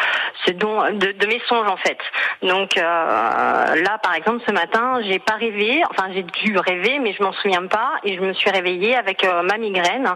ce 0.46 0.52
dont, 0.52 0.84
de, 0.92 1.12
de 1.12 1.28
mes 1.28 1.42
songes 1.48 1.68
en 1.68 1.78
fait. 1.78 1.98
Donc 2.42 2.78
euh, 2.78 2.82
là, 2.82 3.98
par 4.02 4.16
exemple, 4.16 4.42
ce 4.48 4.52
matin, 4.54 5.00
j'ai 5.06 5.20
pas 5.20 5.36
rêvé, 5.36 5.82
enfin 5.92 6.13
j'ai 6.14 6.24
dû 6.24 6.58
rêver, 6.58 7.00
mais 7.00 7.14
je 7.18 7.24
m'en 7.24 7.34
souviens 7.34 7.66
pas. 7.68 7.94
Et 8.04 8.16
je 8.16 8.22
me 8.22 8.34
suis 8.34 8.50
réveillée 8.50 8.96
avec 8.96 9.24
euh, 9.24 9.44
ma 9.44 9.58
migraine 9.58 10.08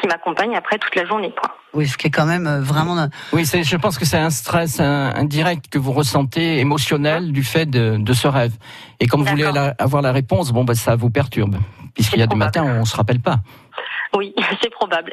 qui 0.00 0.06
m'accompagne 0.06 0.56
après 0.56 0.78
toute 0.78 0.94
la 0.94 1.06
journée. 1.06 1.32
Quoi. 1.38 1.56
Oui, 1.74 1.86
ce 1.86 1.96
qui 1.96 2.06
est 2.06 2.10
quand 2.10 2.26
même 2.26 2.46
euh, 2.46 2.60
vraiment. 2.60 3.08
Oui, 3.32 3.44
je 3.44 3.76
pense 3.76 3.98
que 3.98 4.04
c'est 4.04 4.18
un 4.18 4.30
stress 4.30 4.80
indirect 4.80 5.68
que 5.68 5.78
vous 5.78 5.92
ressentez 5.92 6.58
émotionnel 6.58 7.32
du 7.32 7.42
fait 7.42 7.66
de, 7.66 7.96
de 7.98 8.12
ce 8.12 8.28
rêve. 8.28 8.52
Et 9.00 9.06
comme 9.06 9.22
vous 9.22 9.30
voulez 9.30 9.50
avoir 9.78 10.02
la 10.02 10.12
réponse, 10.12 10.52
bon, 10.52 10.64
bah, 10.64 10.74
ça 10.74 10.96
vous 10.96 11.10
perturbe, 11.10 11.56
puisqu'il 11.94 12.20
y 12.20 12.22
a 12.22 12.26
des 12.26 12.36
matins 12.36 12.64
où 12.64 12.80
on 12.80 12.84
se 12.84 12.96
rappelle 12.96 13.20
pas. 13.20 13.36
Oui, 14.16 14.34
c'est 14.62 14.70
probable. 14.70 15.12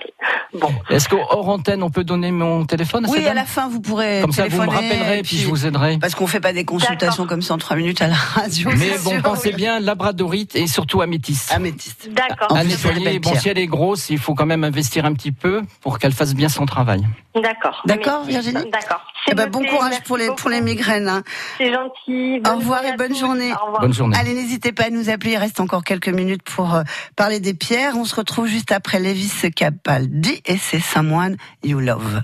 Bon. 0.54 0.72
Est-ce 0.89 1.10
qu'hors 1.10 1.50
antenne, 1.50 1.84
on 1.84 1.89
peut 1.89 2.04
donner 2.04 2.32
mon 2.32 2.66
téléphone 2.66 3.06
Oui, 3.10 3.26
à 3.26 3.34
la 3.34 3.46
fin, 3.46 3.68
vous 3.68 3.82
pourrez. 3.82 4.22
Comme 4.22 4.32
ça, 4.32 4.48
vous 4.48 4.62
me 4.62 4.70
rappellerez, 4.70 5.22
puis, 5.24 5.38
je 5.38 5.48
vous 5.48 5.66
aiderai. 5.66 5.98
Parce 6.00 6.16
qu'on 6.16 6.28
fait 6.28 6.39
pas 6.39 6.54
des 6.54 6.66
consultations 6.66 7.26
comme 7.28 7.42
ça 7.42 7.54
en 7.56 7.58
trois 7.58 7.76
minutes 7.76 8.02
à 8.02 8.08
la 8.08 8.16
radio. 8.16 8.70
Mais 8.78 8.98
bon, 9.04 9.22
pensez 9.22 9.52
bien 9.52 9.80
labradorite 9.80 10.56
et 10.56 10.68
surtout 10.68 11.02
améthyste. 11.02 11.52
Améthyste. 11.52 12.10
D'accord. 12.12 12.56
À 12.56 12.63
nettoyer. 12.63 13.20
Bon, 13.20 13.36
si 13.36 13.50
elle 13.50 13.60
est 13.60 13.68
grosse, 13.68 14.10
il 14.10 14.20
faut 14.20 14.36
quand 14.36 14.46
même 14.46 14.63
investir 14.63 15.06
un 15.06 15.13
petit 15.13 15.32
peu 15.32 15.62
pour 15.82 16.00
qu'elle 16.00 16.13
fasse 16.13 16.34
bien 16.34 16.50
son 16.50 16.66
travail. 16.66 17.04
D'accord. 17.36 17.82
D'accord, 17.86 18.24
Virginie? 18.24 18.70
D'accord. 18.72 19.02
Eh 19.32 19.36
ben, 19.36 19.50
bon 19.50 19.63
courage 19.66 20.02
pour 20.04 20.18
les 20.18 20.28
pour 20.36 20.50
les 20.50 20.62
migraines. 20.62 21.08
Hein. 21.08 21.24
C'est 21.58 21.72
gentil. 21.72 22.42
Au 22.46 22.58
revoir 22.58 22.86
et 22.86 22.96
bonne 22.96 23.16
journée. 23.16 23.54
Au 23.54 23.66
revoir. 23.66 23.82
Bonne 23.82 23.94
journée. 23.94 24.18
Allez, 24.18 24.34
n'hésitez 24.34 24.72
pas 24.72 24.86
à 24.86 24.89
nous 24.89 25.10
appeler. 25.10 25.32
Il 25.32 25.38
reste 25.38 25.60
encore 25.60 25.84
quelques 25.84 26.10
minutes 26.10 26.44
pour 26.44 26.76
euh, 26.76 26.84
parler 27.16 27.39
des 27.39 27.54
pierres. 27.54 27.94
On 27.96 28.06
se 28.06 28.16
retrouve 28.16 28.48
juste 28.48 28.72
après 28.72 28.92
Lévis 28.99 29.51
Capaldi 29.56 30.41
et 30.45 30.58
c'est 30.58 30.79
Someone 30.79 31.38
You 31.63 31.79
Love. 31.79 32.23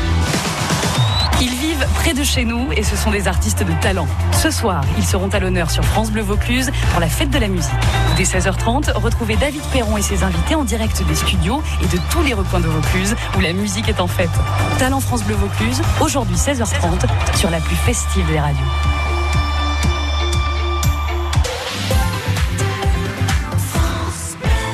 Ils 1.43 1.55
vivent 1.55 1.87
près 1.95 2.13
de 2.13 2.23
chez 2.23 2.45
nous 2.45 2.71
et 2.71 2.83
ce 2.83 2.95
sont 2.95 3.09
des 3.09 3.27
artistes 3.27 3.63
de 3.63 3.73
talent. 3.81 4.07
Ce 4.31 4.51
soir, 4.51 4.83
ils 4.99 5.03
seront 5.03 5.29
à 5.29 5.39
l'honneur 5.39 5.71
sur 5.71 5.83
France 5.83 6.11
Bleu 6.11 6.21
Vaucluse 6.21 6.69
pour 6.91 6.99
la 6.99 7.07
fête 7.07 7.31
de 7.31 7.39
la 7.39 7.47
musique. 7.47 7.71
Dès 8.15 8.25
16h30, 8.25 8.91
retrouvez 8.93 9.37
David 9.37 9.63
Perron 9.73 9.97
et 9.97 10.03
ses 10.03 10.23
invités 10.23 10.53
en 10.53 10.63
direct 10.63 11.01
des 11.07 11.15
studios 11.15 11.63
et 11.81 11.87
de 11.87 11.99
tous 12.11 12.21
les 12.21 12.35
recoins 12.35 12.59
de 12.59 12.67
Vaucluse 12.67 13.15
où 13.35 13.39
la 13.39 13.53
musique 13.53 13.89
est 13.89 13.99
en 13.99 14.07
fête. 14.07 14.29
Talent 14.77 14.99
France 14.99 15.23
Bleu 15.23 15.33
Vaucluse, 15.33 15.81
aujourd'hui 15.99 16.35
16h30 16.35 17.07
sur 17.35 17.49
la 17.49 17.59
plus 17.59 17.75
festive 17.75 18.27
des 18.27 18.39
radios. 18.39 19.00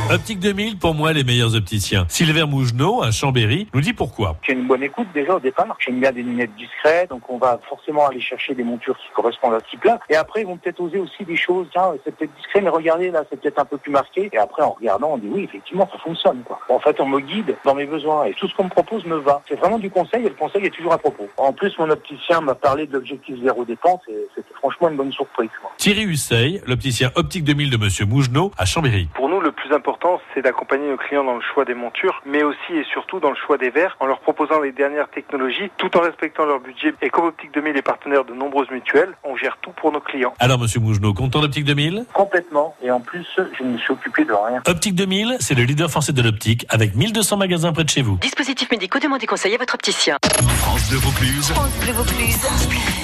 Optique 0.09 0.39
2000, 0.39 0.79
pour 0.79 0.93
moi, 0.93 1.11
les 1.11 1.25
meilleurs 1.25 1.53
opticiens. 1.53 2.05
Sylvain 2.07 2.45
Mougenot, 2.45 3.03
à 3.03 3.11
Chambéry, 3.11 3.67
nous 3.73 3.81
dit 3.81 3.91
pourquoi. 3.91 4.37
J'ai 4.41 4.53
une 4.53 4.65
bonne 4.65 4.81
écoute 4.81 5.07
déjà 5.13 5.35
au 5.35 5.39
départ. 5.41 5.65
J'aime 5.79 5.99
bien 5.99 6.13
des 6.13 6.23
lunettes 6.23 6.55
discrètes, 6.55 7.09
donc 7.09 7.29
on 7.29 7.37
va 7.37 7.59
forcément 7.67 8.07
aller 8.07 8.21
chercher 8.21 8.55
des 8.55 8.63
montures 8.63 8.97
qui 8.97 9.09
correspondent 9.13 9.55
à 9.55 9.59
ce 9.59 9.69
type-là. 9.71 9.99
Et 10.09 10.15
après, 10.15 10.43
ils 10.43 10.47
vont 10.47 10.55
peut-être 10.55 10.79
oser 10.79 10.99
aussi 10.99 11.25
des 11.25 11.35
choses. 11.35 11.67
Tiens, 11.73 11.91
c'est 12.05 12.15
peut-être 12.15 12.33
discret, 12.37 12.61
mais 12.61 12.69
regardez, 12.69 13.11
là, 13.11 13.25
c'est 13.29 13.41
peut-être 13.41 13.59
un 13.59 13.65
peu 13.65 13.77
plus 13.77 13.91
marqué. 13.91 14.29
Et 14.31 14.37
après, 14.37 14.63
en 14.63 14.71
regardant, 14.71 15.09
on 15.15 15.17
dit 15.17 15.27
oui, 15.29 15.43
effectivement, 15.43 15.89
ça 15.91 15.99
fonctionne. 15.99 16.41
Quoi. 16.45 16.61
En 16.69 16.79
fait, 16.79 17.01
on 17.01 17.05
me 17.05 17.19
guide 17.19 17.57
dans 17.65 17.75
mes 17.75 17.85
besoins 17.85 18.23
et 18.25 18.33
tout 18.33 18.47
ce 18.47 18.55
qu'on 18.55 18.63
me 18.63 18.69
propose 18.69 19.03
me 19.03 19.17
va. 19.17 19.41
C'est 19.49 19.59
vraiment 19.59 19.77
du 19.77 19.89
conseil 19.89 20.21
et 20.21 20.29
le 20.29 20.35
conseil 20.35 20.65
est 20.65 20.69
toujours 20.69 20.93
à 20.93 20.99
propos. 20.99 21.27
En 21.35 21.51
plus, 21.51 21.77
mon 21.79 21.89
opticien 21.89 22.39
m'a 22.39 22.55
parlé 22.55 22.87
de 22.87 22.93
l'objectif 22.93 23.35
zéro 23.43 23.65
dépense 23.65 23.99
et 24.07 24.15
c'était 24.33 24.53
franchement 24.55 24.87
une 24.87 24.95
bonne 24.95 25.11
surprise. 25.11 25.49
Thierry 25.77 26.03
Husseil, 26.03 26.61
l'opticien 26.65 27.11
Optique 27.15 27.43
2000 27.43 27.71
de 27.71 27.77
Monsieur 27.77 28.05
Mougenot, 28.05 28.51
à 28.57 28.63
Chambéry. 28.63 29.09
Pour 29.13 29.27
nous, 29.27 29.41
le 29.41 29.51
plus 29.51 29.73
important, 29.73 29.96
c'est 30.33 30.41
d'accompagner 30.41 30.89
nos 30.89 30.97
clients 30.97 31.23
dans 31.23 31.35
le 31.35 31.41
choix 31.41 31.65
des 31.65 31.73
montures, 31.73 32.21
mais 32.25 32.43
aussi 32.43 32.73
et 32.73 32.83
surtout 32.91 33.19
dans 33.19 33.29
le 33.29 33.35
choix 33.35 33.57
des 33.57 33.69
verres, 33.69 33.97
en 33.99 34.05
leur 34.05 34.19
proposant 34.19 34.61
les 34.61 34.71
dernières 34.71 35.09
technologies, 35.09 35.69
tout 35.77 35.95
en 35.97 36.01
respectant 36.01 36.45
leur 36.45 36.59
budget. 36.59 36.93
Et 37.01 37.09
comme 37.09 37.25
Optique 37.25 37.53
2000 37.53 37.77
est 37.77 37.81
partenaire 37.81 38.25
de 38.25 38.33
nombreuses 38.33 38.69
mutuelles, 38.69 39.13
on 39.23 39.35
gère 39.35 39.57
tout 39.61 39.71
pour 39.71 39.91
nos 39.91 39.99
clients. 39.99 40.33
Alors, 40.39 40.59
Monsieur 40.59 40.79
Mougenot, 40.79 41.13
content 41.13 41.41
d'Optique 41.41 41.65
2000 41.65 42.05
Complètement. 42.13 42.75
Et 42.81 42.91
en 42.91 42.99
plus, 42.99 43.27
je 43.37 43.63
ne 43.63 43.73
me 43.73 43.77
suis 43.77 43.91
occupé 43.91 44.25
de 44.25 44.33
rien. 44.33 44.61
Optique 44.67 44.95
2000, 44.95 45.37
c'est 45.39 45.55
le 45.55 45.63
leader 45.63 45.89
français 45.89 46.13
de 46.13 46.21
l'optique, 46.21 46.65
avec 46.69 46.95
1200 46.95 47.37
magasins 47.37 47.73
près 47.73 47.83
de 47.83 47.89
chez 47.89 48.01
vous. 48.01 48.17
Dispositifs 48.17 48.69
médicaux, 48.71 48.99
demandez 48.99 49.25
conseil 49.25 49.55
à 49.55 49.57
votre 49.57 49.75
opticien. 49.75 50.17
France 50.59 50.89
Bleu 50.89 50.99
Vaucluse. 50.99 51.51
France 51.51 51.77
Bleu 51.81 51.93
Vaucluse. 51.93 52.47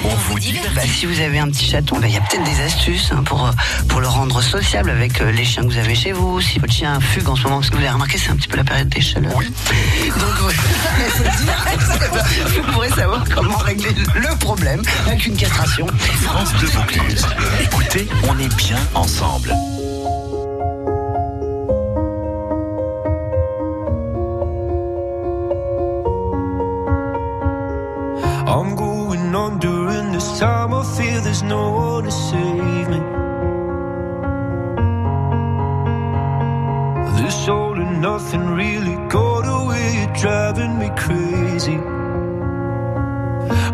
On 0.04 0.08
vous 0.08 0.38
dit 0.38 0.54
Bah, 0.74 0.82
si 0.82 1.06
vous 1.06 1.20
avez 1.20 1.38
un 1.38 1.48
petit 1.48 1.66
chaton, 1.66 1.96
bah, 1.98 2.06
il 2.06 2.14
y 2.14 2.16
a 2.16 2.20
peut-être 2.20 2.44
des 2.44 2.60
astuces 2.62 3.12
hein, 3.12 3.22
pour, 3.24 3.46
euh, 3.46 3.50
pour 3.88 4.00
le 4.00 4.08
rendre 4.08 4.40
sociable 4.42 4.90
avec 4.90 5.20
euh, 5.20 5.30
les 5.32 5.44
chiens 5.44 5.62
que 5.62 5.68
vous 5.68 5.78
avez 5.78 5.94
chez 5.94 6.12
vous. 6.12 6.40
Si 6.40 6.58
votre 6.58 6.72
chien 6.72 6.83
fugue 7.00 7.28
en 7.28 7.36
ce 7.36 7.44
moment, 7.44 7.56
parce 7.56 7.70
que 7.70 7.76
vous 7.76 7.82
avez 7.82 7.90
remarqué, 7.90 8.18
c'est 8.18 8.30
un 8.30 8.36
petit 8.36 8.48
peu 8.48 8.56
la 8.56 8.64
période 8.64 8.88
des 8.88 9.00
chaleurs. 9.00 9.32
Oui. 9.36 9.46
Donc, 10.08 10.52
vous 12.54 12.72
pourrez 12.72 12.90
savoir 12.90 13.24
comment 13.34 13.56
régler 13.58 13.90
le 14.14 14.38
problème 14.38 14.82
avec 15.06 15.26
une 15.26 15.36
castration. 15.36 15.86
France 16.22 16.52
Bleu 16.54 16.68
Vaucluse. 16.68 17.26
Écoutez, 17.60 18.08
on 18.28 18.38
est 18.38 18.54
bien 18.56 18.78
ensemble. 18.94 19.50
I'm 28.46 28.76
going 28.76 29.34
on 29.34 29.58
during 29.58 30.12
this 30.12 30.38
time. 30.38 30.74
I 30.74 30.84
feel 30.96 31.20
there's 31.22 31.42
no 31.42 31.70
one 31.70 32.04
to 32.04 32.10
save 32.10 32.88
me. 32.88 33.03
Nothing 38.04 38.46
really 38.62 38.96
got 39.08 39.44
away. 39.58 39.90
Driving 40.22 40.74
me 40.78 40.88
crazy. 41.04 41.78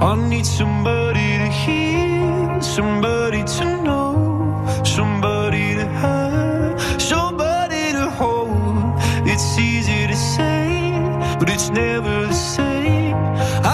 I 0.09 0.13
need 0.33 0.47
somebody 0.47 1.29
to 1.43 1.49
hear, 1.63 2.63
somebody 2.77 3.43
to 3.57 3.65
know, 3.87 4.13
somebody 4.85 5.67
to 5.81 5.87
have, 6.03 7.03
somebody 7.13 7.85
to 7.99 8.07
hold. 8.19 8.95
It's 9.33 9.49
easy 9.59 10.01
to 10.13 10.17
say, 10.35 10.69
but 11.41 11.49
it's 11.55 11.69
never 11.71 12.15
the 12.33 12.41
same. 12.57 13.17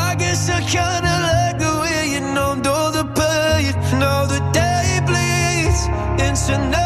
I 0.07 0.09
guess 0.21 0.41
I 0.57 0.61
kinda 0.77 1.15
like 1.29 1.57
the 1.65 1.73
way 1.83 2.01
you 2.15 2.23
numbed 2.37 2.67
all 2.67 2.91
the 2.99 3.07
pain. 3.21 3.73
Now 4.05 4.21
the 4.35 4.41
day 4.61 4.89
bleeds 5.09 5.81
into 6.27 6.53
nightfall, 6.73 6.86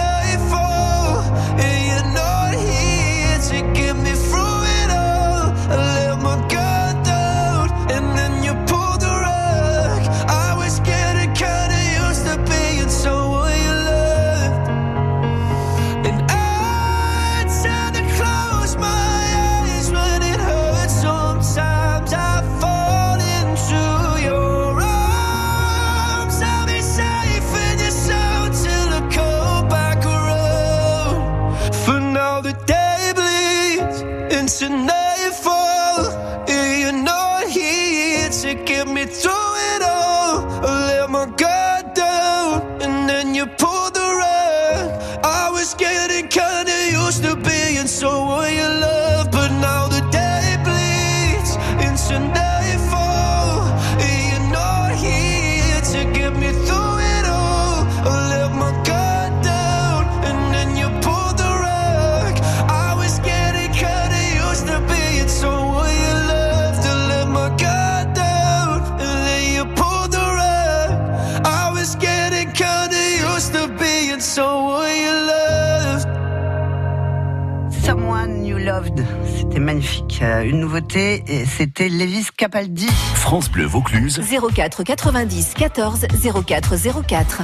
Euh, 80.95 81.45
c'était 81.45 81.87
Lévis 81.87 82.27
Capaldi. 82.35 82.87
France 83.15 83.49
Bleu 83.49 83.65
Vaucluse. 83.65 84.19
04 84.53 84.83
90 84.83 85.53
14 85.53 86.07
04 86.45 86.75
04. 87.07 87.41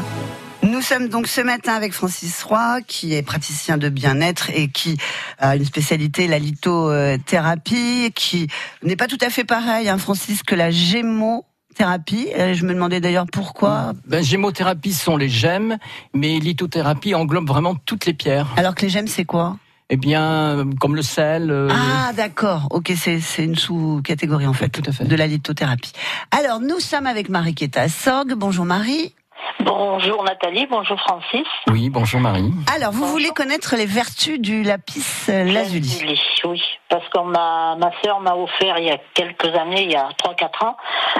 Nous 0.63 0.81
sommes 0.81 1.07
donc 1.07 1.27
ce 1.27 1.39
matin 1.39 1.73
avec 1.73 1.93
Francis 1.93 2.43
Roy, 2.43 2.81
qui 2.86 3.13
est 3.13 3.21
praticien 3.21 3.77
de 3.77 3.88
bien-être 3.88 4.49
et 4.49 4.67
qui 4.67 4.97
a 5.38 5.55
une 5.55 5.63
spécialité, 5.63 6.27
la 6.27 6.39
lithothérapie, 6.39 8.12
qui 8.15 8.47
n'est 8.83 8.97
pas 8.97 9.07
tout 9.07 9.19
à 9.21 9.29
fait 9.29 9.45
pareil, 9.45 9.88
hein, 9.88 9.97
Francis, 9.97 10.43
que 10.43 10.55
la 10.55 10.69
gémothérapie. 10.71 12.27
Euh, 12.38 12.53
Je 12.53 12.65
me 12.65 12.73
demandais 12.73 12.99
d'ailleurs 12.99 13.27
pourquoi. 13.31 13.93
Ben, 14.07 14.21
gémothérapie 14.23 14.93
sont 14.93 15.15
les 15.15 15.29
gemmes, 15.29 15.77
mais 16.13 16.39
lithothérapie 16.39 17.15
englobe 17.15 17.47
vraiment 17.47 17.75
toutes 17.75 18.05
les 18.07 18.13
pierres. 18.13 18.47
Alors 18.57 18.75
que 18.75 18.81
les 18.81 18.89
gemmes, 18.89 19.07
c'est 19.07 19.25
quoi? 19.25 19.57
Eh 19.89 19.95
bien, 19.97 20.69
comme 20.82 20.95
le 20.95 21.02
sel. 21.02 21.50
euh, 21.50 21.69
Ah, 21.71 22.12
d'accord. 22.13 22.67
Ok, 22.71 22.91
c'est 22.97 23.21
c'est 23.21 23.45
une 23.45 23.56
sous-catégorie 23.56 24.45
en 24.45 24.54
fait, 24.54 24.67
Tout 24.69 24.84
à 24.86 24.91
fait. 24.91 25.06
de 25.06 25.15
la 25.15 25.28
lithothérapie. 25.28 25.93
Alors, 26.32 26.60
nous 26.60 26.80
sommes 26.82 27.08
avec 27.08 27.30
Marie 27.30 27.56
qui 27.56 27.63
est 27.63 27.78
à 27.78 27.88
Sorgue. 27.88 28.34
Bonjour 28.36 28.65
Marie. 28.65 29.13
Bonjour 29.62 30.23
Nathalie, 30.23 30.65
bonjour 30.69 31.00
Francis. 31.00 31.45
Oui, 31.69 31.89
bonjour 31.89 32.19
Marie. 32.19 32.52
Alors, 32.73 32.91
vous 32.91 33.06
voulez 33.08 33.30
connaître 33.30 33.76
les 33.76 33.86
vertus 33.86 34.39
du 34.39 34.63
lapis 34.63 35.04
euh, 35.30 35.43
lazuli 35.45 35.88
Lazuli, 35.89 36.21
Oui, 36.45 36.62
parce 36.89 37.08
que 37.10 37.19
ma, 37.19 37.76
ma 37.78 37.91
sœur 38.04 38.19
m'a 38.19 38.36
offert 38.36 38.78
il 38.78 38.86
y 38.86 38.91
a 38.91 38.97
quelques 39.13 39.54
années, 39.56 39.84
il 39.84 39.91
y 39.91 39.95
a 39.95 40.10
3-4 40.23 40.65
ans, 40.65 40.78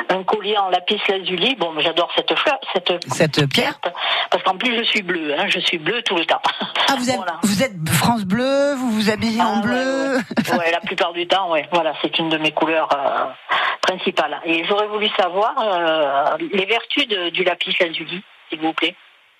un 0.10 0.23
collier 0.23 0.58
en 0.58 0.69
lapis 0.69 0.99
lazuli. 1.10 1.56
Bon, 1.56 1.73
j'adore 1.80 2.10
cette 2.15 2.34
fleur, 2.38 2.58
cette, 2.73 2.93
Cette 3.12 3.49
pierre 3.49 3.80
parce 4.30 4.43
qu'en 4.43 4.58
plus 4.58 4.77
je 4.77 4.84
suis 4.84 5.01
bleue, 5.01 5.34
hein, 5.39 5.45
je 5.47 5.60
suis 5.60 5.77
bleue 5.77 6.01
tout 6.03 6.15
le 6.15 6.25
temps. 6.25 6.41
Ah, 6.89 6.95
vous 6.97 7.10
êtes, 7.10 7.15
Voilà. 7.15 7.38
vous 7.43 7.63
êtes 7.63 7.73
France 7.89 8.23
Bleu, 8.25 8.75
vous 8.75 8.91
vous 8.91 9.10
habillez 9.10 9.41
en 9.41 9.45
Ah, 9.45 9.56
ouais, 9.56 9.62
bleu. 9.62 10.15
ouais, 10.17 10.58
Ouais, 10.58 10.71
la 10.71 10.80
plupart 10.82 11.13
du 11.13 11.27
temps, 11.27 11.49
ouais. 11.51 11.67
Voilà, 11.71 11.93
c'est 12.01 12.17
une 12.19 12.30
de 12.30 12.38
mes 12.38 12.51
couleurs 12.51 12.89
euh, 12.93 13.25
principales. 13.82 14.39
Et 14.45 14.63
j'aurais 14.65 14.88
voulu 14.88 15.08
savoir 15.17 15.53
euh, 15.60 16.38
les 16.51 16.65
vertus 16.65 17.08
de- 17.08 17.30
du 17.30 17.43
lapis 17.43 17.75
lazuli, 17.80 18.16
s'il 18.49 18.60
vous 18.60 18.73
plaît. 18.73 18.95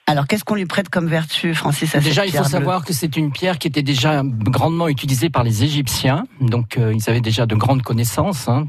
Alors, 0.10 0.26
qu'est-ce 0.26 0.46
qu'on 0.46 0.56
lui 0.56 0.66
prête 0.66 0.88
comme 0.88 1.08
vertu, 1.08 1.54
Francis 1.54 1.94
à 1.94 2.00
Déjà, 2.00 2.22
cette 2.22 2.32
il 2.34 2.38
faut 2.38 2.44
bleue 2.44 2.50
savoir 2.50 2.86
que 2.86 2.94
c'est 2.94 3.18
une 3.18 3.32
pierre 3.32 3.60
qui 3.60 3.68
était 3.68 3.82
déjà 3.82 4.22
grandement 4.24 4.88
utilisée 4.88 5.30
par 5.30 5.44
les 5.44 5.64
Égyptiens, 5.66 6.24
donc 6.40 6.78
euh, 6.78 6.94
ils 6.96 7.10
avaient 7.10 7.20
déjà 7.22 7.46
de 7.46 7.56
grandes 7.56 7.82
connaissances. 7.82 8.48
hein. 8.48 8.68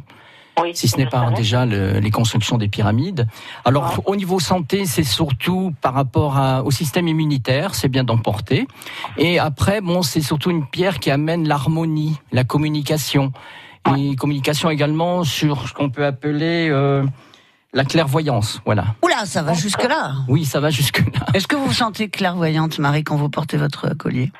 Oui, 0.60 0.72
si 0.74 0.88
ce 0.88 0.96
n'est 0.96 1.06
pas 1.06 1.20
savais. 1.26 1.36
déjà 1.36 1.64
le- 1.66 2.00
les 2.00 2.10
constructions 2.10 2.58
des 2.58 2.66
pyramides. 2.66 3.28
Alors 3.64 4.02
au 4.06 4.16
niveau 4.16 4.40
santé, 4.40 4.86
c'est 4.86 5.04
surtout 5.04 5.72
par 5.80 5.94
rapport 5.94 6.36
à- 6.36 6.64
au 6.64 6.72
système 6.72 7.06
immunitaire, 7.06 7.76
c'est 7.76 7.86
bien 7.88 8.02
d'en 8.02 8.18
porter. 8.18 8.66
Et 9.18 9.38
après, 9.38 9.80
bon, 9.80 10.02
c'est 10.02 10.20
surtout 10.20 10.50
une 10.50 10.66
pierre 10.66 10.98
qui 10.98 11.12
amène 11.12 11.46
l'harmonie, 11.46 12.16
la 12.32 12.42
communication, 12.42 13.32
et 13.96 14.16
communication 14.16 14.68
également 14.68 15.22
sur 15.22 15.68
ce 15.68 15.72
qu'on 15.74 15.90
peut 15.90 16.04
appeler 16.04 16.68
euh, 16.70 17.04
la 17.72 17.84
clairvoyance. 17.84 18.60
Voilà. 18.64 18.84
Oula, 19.02 19.24
ça 19.26 19.42
va 19.42 19.52
jusque-là. 19.52 20.12
Oui, 20.28 20.44
ça 20.44 20.60
va 20.60 20.70
jusque 20.70 21.00
là. 21.00 21.26
Est-ce 21.34 21.46
que 21.46 21.56
vous 21.56 21.66
vous 21.66 21.72
sentez 21.72 22.08
clairvoyante, 22.08 22.78
Marie, 22.78 23.04
quand 23.04 23.16
vous 23.16 23.28
portez 23.28 23.56
votre 23.56 23.94
collier? 23.94 24.32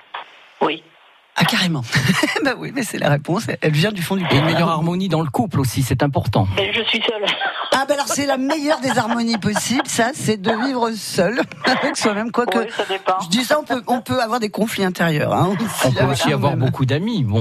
Oui. 0.60 0.82
Ah, 1.40 1.44
carrément. 1.44 1.82
bah 2.44 2.54
oui, 2.58 2.72
mais 2.74 2.82
c'est 2.82 2.98
la 2.98 3.08
réponse. 3.10 3.46
Elle 3.62 3.70
vient 3.70 3.92
du 3.92 4.02
fond 4.02 4.16
du 4.16 4.24
Et 4.24 4.28
cœur. 4.28 4.38
une 4.40 4.44
meilleure 4.46 4.70
harmonie 4.70 5.08
dans 5.08 5.20
le 5.22 5.30
couple 5.30 5.60
aussi, 5.60 5.82
c'est 5.84 6.02
important. 6.02 6.48
Mais 6.56 6.72
je 6.72 6.82
suis 6.82 7.00
seule. 7.00 7.24
Ah, 7.72 7.84
bah 7.86 7.94
alors 7.94 8.08
c'est 8.08 8.26
la 8.26 8.38
meilleure 8.38 8.80
des 8.80 8.98
harmonies 8.98 9.38
possibles, 9.38 9.86
ça, 9.86 10.10
c'est 10.14 10.36
de 10.36 10.50
vivre 10.66 10.90
seul 10.96 11.40
avec 11.64 11.96
soi-même. 11.96 12.32
Quoique, 12.32 12.58
Oui, 12.58 12.64
ça 12.76 12.84
dépend. 12.86 13.20
je 13.22 13.28
dis 13.28 13.44
ça, 13.44 13.60
on 13.60 13.62
peut, 13.62 13.84
on 13.86 14.00
peut 14.00 14.20
avoir 14.20 14.40
des 14.40 14.48
conflits 14.50 14.84
intérieurs. 14.84 15.32
Hein, 15.32 15.50
On 15.84 15.92
peut 15.92 16.04
aussi 16.06 16.32
avoir 16.32 16.56
beaucoup 16.56 16.84
d'amis. 16.86 17.22
Bon, 17.22 17.40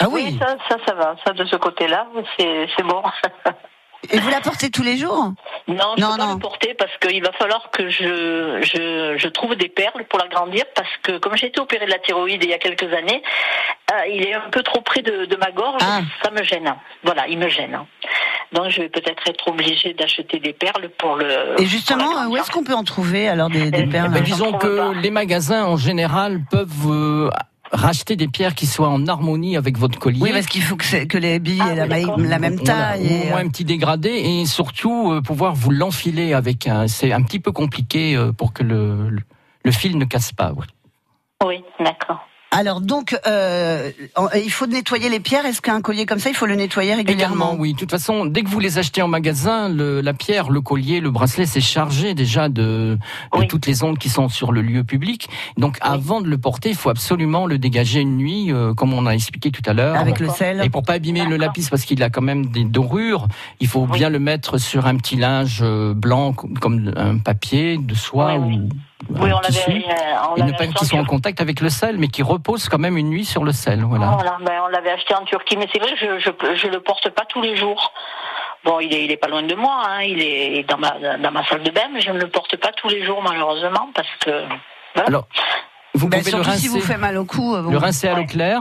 Ah 0.00 0.08
Oui, 0.10 0.22
oui. 0.32 0.38
ça, 0.38 0.56
ça, 0.68 0.76
ça 0.86 0.94
va. 0.94 1.14
Ça, 1.24 1.32
de 1.32 1.44
ce 1.46 1.56
côté-là, 1.56 2.08
c'est 2.38 2.68
c'est 2.76 2.82
bon. 2.82 3.00
Et 4.10 4.18
vous 4.18 4.30
la 4.30 4.40
portez 4.40 4.70
tous 4.70 4.82
les 4.82 4.96
jours? 4.96 5.32
Non, 5.68 5.94
je 5.96 6.00
Non, 6.02 6.12
peux 6.12 6.18
pas 6.18 6.32
le 6.32 6.38
porter 6.38 6.74
parce 6.74 6.90
qu'il 6.98 7.22
va 7.22 7.32
falloir 7.32 7.70
que 7.70 7.88
je, 7.90 8.60
je, 8.62 9.14
je 9.18 9.28
trouve 9.28 9.54
des 9.56 9.68
perles 9.68 10.04
pour 10.08 10.18
l'agrandir 10.18 10.64
parce 10.74 10.88
que 11.02 11.18
comme 11.18 11.36
j'ai 11.36 11.48
été 11.48 11.60
opérée 11.60 11.84
de 11.86 11.90
la 11.90 11.98
thyroïde 11.98 12.42
il 12.42 12.50
y 12.50 12.54
a 12.54 12.58
quelques 12.58 12.90
années, 12.92 13.22
euh, 13.92 14.06
il 14.08 14.22
est 14.26 14.34
un 14.34 14.48
peu 14.50 14.62
trop 14.62 14.80
près 14.80 15.02
de, 15.02 15.26
de 15.26 15.36
ma 15.36 15.50
gorge, 15.50 15.82
Ah. 15.84 16.00
ça 16.24 16.30
me 16.30 16.42
gêne. 16.42 16.74
Voilà, 17.04 17.28
il 17.28 17.38
me 17.38 17.48
gêne. 17.48 17.78
Donc 18.52 18.68
je 18.70 18.80
vais 18.82 18.88
peut-être 18.88 19.22
être 19.28 19.46
obligée 19.48 19.92
d'acheter 19.94 20.40
des 20.40 20.52
perles 20.54 20.88
pour 20.98 21.16
le. 21.16 21.60
Et 21.60 21.66
justement, 21.66 22.26
où 22.28 22.36
est-ce 22.36 22.50
qu'on 22.50 22.64
peut 22.64 22.74
en 22.74 22.82
trouver 22.84 23.28
alors 23.28 23.48
des, 23.50 23.70
des 23.70 23.80
Eh 23.84 23.86
perles 23.86 24.10
Ben, 24.10 24.22
disons 24.22 24.52
que 24.54 24.76
pas. 24.92 25.00
les 25.00 25.10
magasins 25.10 25.64
en 25.66 25.76
général 25.76 26.40
peuvent 26.50 26.88
euh, 26.88 27.30
racheter 27.72 28.16
des 28.16 28.28
pierres 28.28 28.54
qui 28.54 28.66
soient 28.66 28.88
en 28.88 29.06
harmonie 29.06 29.56
avec 29.56 29.78
votre 29.78 29.98
collier. 29.98 30.20
Oui, 30.22 30.32
parce 30.32 30.46
qu'il 30.46 30.62
faut 30.62 30.76
que, 30.76 31.18
les 31.18 31.38
billes 31.38 31.60
Ah, 31.62 31.72
aient 31.72 31.76
la, 31.76 31.82
oui, 31.84 31.88
maille- 31.88 32.02
d'accord. 32.06 32.18
la 32.20 32.38
même 32.38 32.54
Voilà, 32.56 32.74
taille. 32.74 33.02
au 33.02 33.10
et, 33.10 33.28
moins 33.28 33.38
euh, 33.40 33.44
un 33.44 33.48
petit 33.48 33.64
dégradé 33.64 34.08
et 34.10 34.46
surtout 34.46 35.12
euh, 35.12 35.20
pouvoir 35.22 35.54
vous 35.54 35.70
l'enfiler 35.70 36.32
avec 36.34 36.66
un. 36.66 36.88
C'est 36.88 37.12
un 37.12 37.22
petit 37.22 37.38
peu 37.40 37.52
compliqué 37.52 38.16
euh, 38.16 38.32
pour 38.32 38.52
que 38.52 38.62
le, 38.62 39.08
le, 39.10 39.20
le 39.64 39.70
fil 39.72 39.96
ne 39.98 40.04
casse 40.04 40.32
pas. 40.32 40.52
ouais. 40.52 40.66
Oui, 41.46 41.62
d'accord. 41.78 42.20
Alors 42.52 42.80
donc, 42.80 43.16
euh, 43.28 43.92
il 44.34 44.50
faut 44.50 44.66
nettoyer 44.66 45.08
les 45.08 45.20
pierres. 45.20 45.46
Est-ce 45.46 45.60
qu'un 45.62 45.80
collier 45.80 46.04
comme 46.04 46.18
ça, 46.18 46.30
il 46.30 46.34
faut 46.34 46.46
le 46.46 46.56
nettoyer 46.56 46.94
régulièrement 46.94 47.50
Également, 47.52 47.56
oui. 47.60 47.74
De 47.74 47.78
toute 47.78 47.92
façon, 47.92 48.26
dès 48.26 48.42
que 48.42 48.48
vous 48.48 48.58
les 48.58 48.76
achetez 48.78 49.02
en 49.02 49.08
magasin, 49.08 49.68
le, 49.68 50.00
la 50.00 50.14
pierre, 50.14 50.50
le 50.50 50.60
collier, 50.60 50.98
le 50.98 51.12
bracelet, 51.12 51.46
c'est 51.46 51.60
chargé 51.60 52.12
déjà 52.14 52.48
de, 52.48 52.98
de 53.32 53.38
Oui. 53.38 53.46
toutes 53.46 53.66
les 53.66 53.84
ondes 53.84 53.98
qui 53.98 54.08
sont 54.08 54.28
sur 54.28 54.50
le 54.50 54.62
lieu 54.62 54.82
public. 54.82 55.28
Donc, 55.58 55.78
avant 55.80 56.20
de 56.20 56.26
le 56.28 56.38
porter, 56.38 56.70
il 56.70 56.74
faut 56.74 56.90
absolument 56.90 57.46
le 57.46 57.56
dégager 57.56 58.00
une 58.00 58.16
nuit, 58.16 58.52
euh, 58.52 58.74
comme 58.74 58.92
on 58.94 59.06
a 59.06 59.12
expliqué 59.12 59.52
tout 59.52 59.62
à 59.66 59.72
l'heure. 59.72 59.94
Avec 59.96 60.18
le 60.18 60.28
sel. 60.28 60.60
Et 60.64 60.70
pour 60.70 60.82
pas 60.82 60.94
abîmer 60.94 61.24
le 61.26 61.36
lapis, 61.36 61.68
parce 61.70 61.84
qu'il 61.84 62.02
a 62.02 62.10
quand 62.10 62.22
même 62.22 62.46
des 62.46 62.64
dorures, 62.64 63.28
il 63.60 63.68
faut 63.68 63.86
Oui. 63.88 63.96
bien 63.98 64.10
le 64.10 64.18
mettre 64.18 64.58
sur 64.58 64.88
un 64.88 64.96
petit 64.96 65.14
linge 65.14 65.60
euh, 65.62 65.94
blanc, 65.94 66.32
com- 66.32 66.58
comme 66.58 66.92
un 66.96 67.18
papier 67.18 67.78
de 67.78 67.94
soie 67.94 68.38
Oui, 68.38 68.56
oui. 68.56 68.56
ou 68.56 68.68
Oui, 69.18 69.30
un 69.30 69.34
on 69.36 69.40
tissu. 69.40 69.70
l'avait. 69.70 69.84
euh, 69.84 70.14
on 70.30 70.36
Et 70.36 70.40
ne 70.42 70.46
l'avait 70.46 70.56
pas 70.56 70.66
qu'il 70.66 70.86
soit 70.86 70.98
en 70.98 71.04
contact 71.04 71.40
avec 71.40 71.60
le 71.60 71.68
sel, 71.70 71.98
mais 71.98 72.08
qui 72.08 72.22
repose 72.22 72.68
quand 72.68 72.78
même 72.78 72.96
une 72.96 73.08
nuit 73.08 73.24
sur 73.24 73.44
le 73.44 73.52
sel. 73.52 73.82
Voilà. 73.84 74.06
Voilà, 74.06 74.38
ben, 74.44 74.60
on 74.64 74.68
l'avais 74.68 74.90
acheté 74.90 75.14
en 75.14 75.24
Turquie, 75.24 75.56
mais 75.56 75.66
c'est 75.72 75.80
vrai 75.80 75.92
que 75.92 75.98
je, 75.98 76.18
je 76.18 76.54
je 76.56 76.66
le 76.68 76.80
porte 76.80 77.08
pas 77.10 77.24
tous 77.28 77.42
les 77.42 77.56
jours. 77.56 77.92
Bon, 78.64 78.78
il 78.80 78.92
est 78.94 79.04
il 79.04 79.10
est 79.10 79.16
pas 79.16 79.28
loin 79.28 79.42
de 79.42 79.54
moi, 79.54 79.82
hein, 79.88 80.02
il 80.02 80.20
est 80.22 80.68
dans 80.68 80.76
ma 80.78 80.90
dans 81.18 81.30
ma 81.32 81.44
salle 81.46 81.62
de 81.62 81.70
bain, 81.70 81.88
mais 81.92 82.00
je 82.00 82.10
ne 82.10 82.18
le 82.20 82.28
porte 82.28 82.56
pas 82.56 82.72
tous 82.72 82.88
les 82.88 83.04
jours 83.04 83.22
malheureusement 83.22 83.88
parce 83.94 84.08
que 84.20 84.30
voilà. 84.94 85.08
Alors, 85.08 85.26
vous 85.94 86.08
Ben, 86.08 86.18
pouvez 86.18 86.30
le 86.30 86.36
surtout 86.36 86.50
rincer. 86.50 86.60
si 86.62 86.68
vous 86.68 86.80
fait 86.80 86.98
mal 86.98 87.16
au 87.16 87.24
cou. 87.24 87.54
euh, 87.54 87.70
le 87.70 87.78
rincer 87.78 88.08
à 88.08 88.14
l'eau 88.14 88.24
claire. 88.26 88.60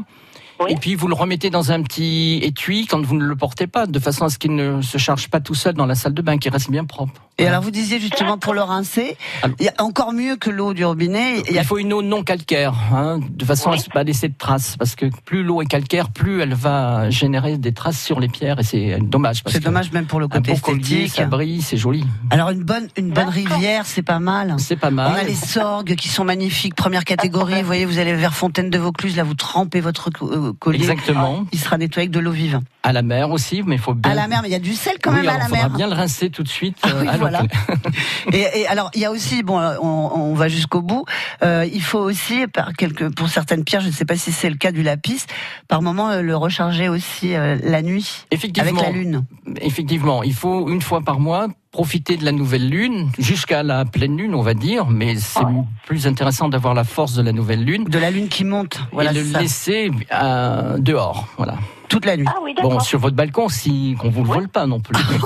Oui. 0.62 0.74
Et 0.74 0.76
puis 0.76 0.96
vous 0.96 1.08
le 1.08 1.14
remettez 1.16 1.50
dans 1.50 1.72
un 1.72 1.82
petit 1.84 2.40
étui 2.44 2.86
quand 2.86 3.02
vous 3.06 3.16
ne 3.16 3.24
le 3.24 3.36
portez 3.36 3.66
pas, 3.68 3.86
de 3.86 3.98
façon 4.00 4.26
à 4.26 4.30
ce 4.30 4.38
qu'il 4.38 4.56
ne 4.56 4.82
se 4.82 4.98
charge 4.98 5.30
pas 5.30 5.40
tout 5.40 5.56
seul 5.56 5.74
dans 5.74 5.86
la 5.86 5.96
salle 5.96 6.14
de 6.14 6.22
bain, 6.22 6.38
qu'il 6.38 6.52
reste 6.52 6.70
bien 6.70 6.84
propre. 6.84 7.14
Et 7.40 7.48
alors 7.48 7.62
vous 7.62 7.72
disiez 7.72 8.00
justement 8.00 8.38
pour 8.38 8.54
le 8.54 8.62
rincer, 8.62 9.18
Alors- 9.42 9.56
il 9.60 9.66
y 9.66 9.70
a 9.70 9.74
encore 9.80 10.12
mieux 10.14 10.36
que 10.36 10.50
l'eau 10.50 10.74
du 10.74 10.86
robinet. 10.86 11.40
Il 11.48 11.54
y 11.56 11.58
a 11.58 11.62
Il 11.62 11.66
faut 11.66 11.78
une 11.78 11.94
eau 11.94 12.02
non 12.02 12.24
calcaire, 12.24 12.74
hein, 12.94 13.20
de 13.30 13.46
façon 13.46 13.70
Oui. 13.72 13.78
à 13.80 13.82
ne 13.88 13.94
pas 13.94 14.04
laisser 14.04 14.28
de 14.28 14.34
traces, 14.38 14.76
parce 14.78 14.96
que 14.96 15.06
plus 15.26 15.44
l'eau 15.44 15.62
est 15.62 15.66
calcaire, 15.66 16.10
plus 16.10 16.42
elle 16.42 16.54
va 16.54 17.10
générer 17.10 17.58
des 17.58 17.74
traces 17.74 18.00
sur 18.02 18.20
les 18.20 18.28
pierres, 18.28 18.60
et 18.60 18.64
c'est 18.64 18.98
dommage. 19.02 19.44
c'est 19.48 19.64
dommage 19.64 19.92
même 19.92 20.06
pour 20.06 20.20
le 20.20 20.26
Un 20.26 20.30
côté 20.30 20.56
collier, 20.60 20.80
esthétique. 20.82 21.14
ça 21.16 21.26
brille, 21.26 21.62
c'est 21.62 21.78
joli. 21.78 22.06
Alors 22.30 22.50
une 22.50 22.64
bonne 22.64 22.88
une 22.98 23.12
bonne 23.12 23.30
rivière, 23.30 23.86
c'est 23.86 24.02
pas 24.04 24.20
mal. 24.20 24.56
C'est 24.58 24.76
pas 24.76 24.90
On 24.90 24.92
mal. 24.92 25.16
a 25.20 25.24
les 25.24 25.36
sorgues 25.36 25.96
qui 25.96 26.10
sont 26.10 26.24
magnifiques, 26.26 26.76
première 26.76 27.06
catégorie. 27.06 27.60
Vous 27.62 27.66
voyez, 27.68 27.86
vous 27.86 28.00
allez 28.00 28.14
vers 28.14 28.34
Fontaine 28.34 28.70
de 28.70 28.78
Vaucluse, 28.78 29.16
là 29.16 29.24
vous 29.24 29.34
trempez 29.36 29.82
votre 29.82 30.10
euh, 30.10 30.12
co- 30.12 30.54
collier, 30.54 30.80
Exactement. 30.82 31.46
il 31.52 31.60
sera 31.60 31.78
nettoyé 31.78 32.06
avec 32.06 32.12
de 32.12 32.20
l'eau 32.20 32.32
vive. 32.32 32.60
À 32.84 32.94
la 32.94 33.02
mer 33.02 33.32
aussi, 33.32 33.62
mais 33.66 33.76
il 33.76 33.82
faut 33.82 33.94
bien. 33.94 34.12
À 34.12 34.16
la 34.16 34.28
mer, 34.28 34.40
mais 34.42 34.50
il 34.50 34.52
y 34.52 34.56
a 34.56 34.60
du 34.60 34.74
sel 34.74 34.94
quand 35.02 35.12
Oui, 35.12 35.18
même 35.18 35.30
à 35.30 35.38
la 35.38 35.46
faudra 35.46 35.68
mer. 35.68 35.70
bien 35.78 35.88
le 35.88 35.94
rincer 35.94 36.30
tout 36.30 36.44
de 36.44 36.48
suite. 36.48 36.78
Ah 36.84 36.88
euh, 36.90 37.02
oui, 37.02 37.08
à 37.08 37.18
l'eau 37.18 37.29
voilà. 37.30 37.44
Et, 38.34 38.62
et 38.62 38.68
alors, 38.68 38.92
il 38.94 39.02
y 39.02 39.06
a 39.06 39.12
aussi, 39.12 39.44
bon, 39.44 39.60
euh, 39.60 39.76
on, 39.82 39.88
on 40.14 40.34
va 40.34 40.48
jusqu'au 40.50 40.82
bout. 40.82 41.06
euh, 41.44 41.66
il 41.72 41.82
faut 41.82 42.00
aussi, 42.00 42.48
par 42.48 42.74
quelques, 42.74 43.14
pour 43.16 43.30
certaines 43.30 43.64
pierres, 43.64 43.82
je 43.82 43.88
ne 43.88 43.92
sais 43.92 44.06
pas 44.06 44.16
si 44.16 44.32
c'est 44.32 44.50
le 44.50 44.56
cas 44.58 44.72
du 44.72 44.84
lapis, 44.84 45.24
par 45.68 45.82
moment 45.82 46.10
euh, 46.10 46.22
le 46.22 46.36
recharger 46.36 46.90
aussi 46.90 47.36
euh, 47.36 47.58
la 47.64 47.82
nuit 47.82 48.26
Effectivement. 48.32 48.70
avec 48.70 48.82
la 48.82 48.92
lune. 48.92 49.26
Effectivement, 49.62 50.22
il 50.24 50.34
faut 50.34 50.70
une 50.70 50.82
fois 50.82 51.02
par 51.02 51.20
mois 51.20 51.48
profiter 51.72 52.18
de 52.18 52.26
la 52.26 52.32
nouvelle 52.32 52.68
lune 52.70 53.10
jusqu'à 53.20 53.62
la 53.64 53.86
pleine 53.86 54.18
lune, 54.18 54.34
on 54.36 54.42
va 54.42 54.54
dire, 54.54 54.88
mais 54.88 55.16
c'est 55.16 55.40
plus 55.86 56.08
intéressant 56.08 56.50
d'avoir 56.50 56.74
la 56.74 56.84
force 56.84 57.14
de 57.14 57.22
la 57.22 57.32
nouvelle 57.32 57.64
lune. 57.64 57.84
De 57.86 58.00
la 58.00 58.10
lune 58.12 58.28
qui 58.28 58.44
monte, 58.44 58.80
voilà, 58.92 59.12
et 59.12 59.14
le 59.16 59.24
ça. 59.24 59.40
laisser 59.40 59.92
euh, 60.12 60.78
dehors, 60.80 61.28
voilà. 61.38 61.56
Toute 61.88 62.06
la 62.06 62.18
nuit. 62.18 62.26
Ah 62.30 62.36
oui, 62.44 62.54
d'accord. 62.54 62.72
Bon, 62.74 62.80
sur 62.80 63.00
votre 63.00 63.16
balcon, 63.16 63.50
si 63.50 63.96
qu'on 64.00 64.10
vous 64.10 64.22
le 64.24 64.28
vole 64.30 64.48
pas 64.48 64.68
non 64.68 64.80
plus. 64.80 64.94
Non, 64.94 65.02
non, 65.12 65.18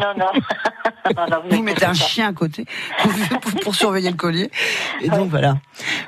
non, 0.00 0.14
non. 0.18 0.40
Non, 1.16 1.26
non, 1.30 1.36
Vous 1.50 1.62
mettez 1.62 1.84
un 1.84 1.94
chien 1.94 2.28
à 2.28 2.32
côté 2.32 2.64
pour, 3.00 3.12
pour- 3.40 3.60
pour 3.60 3.74
surveiller 3.74 4.10
le 4.10 4.16
collier. 4.16 4.50
Et 5.00 5.08
donc 5.08 5.28
voilà. 5.30 5.56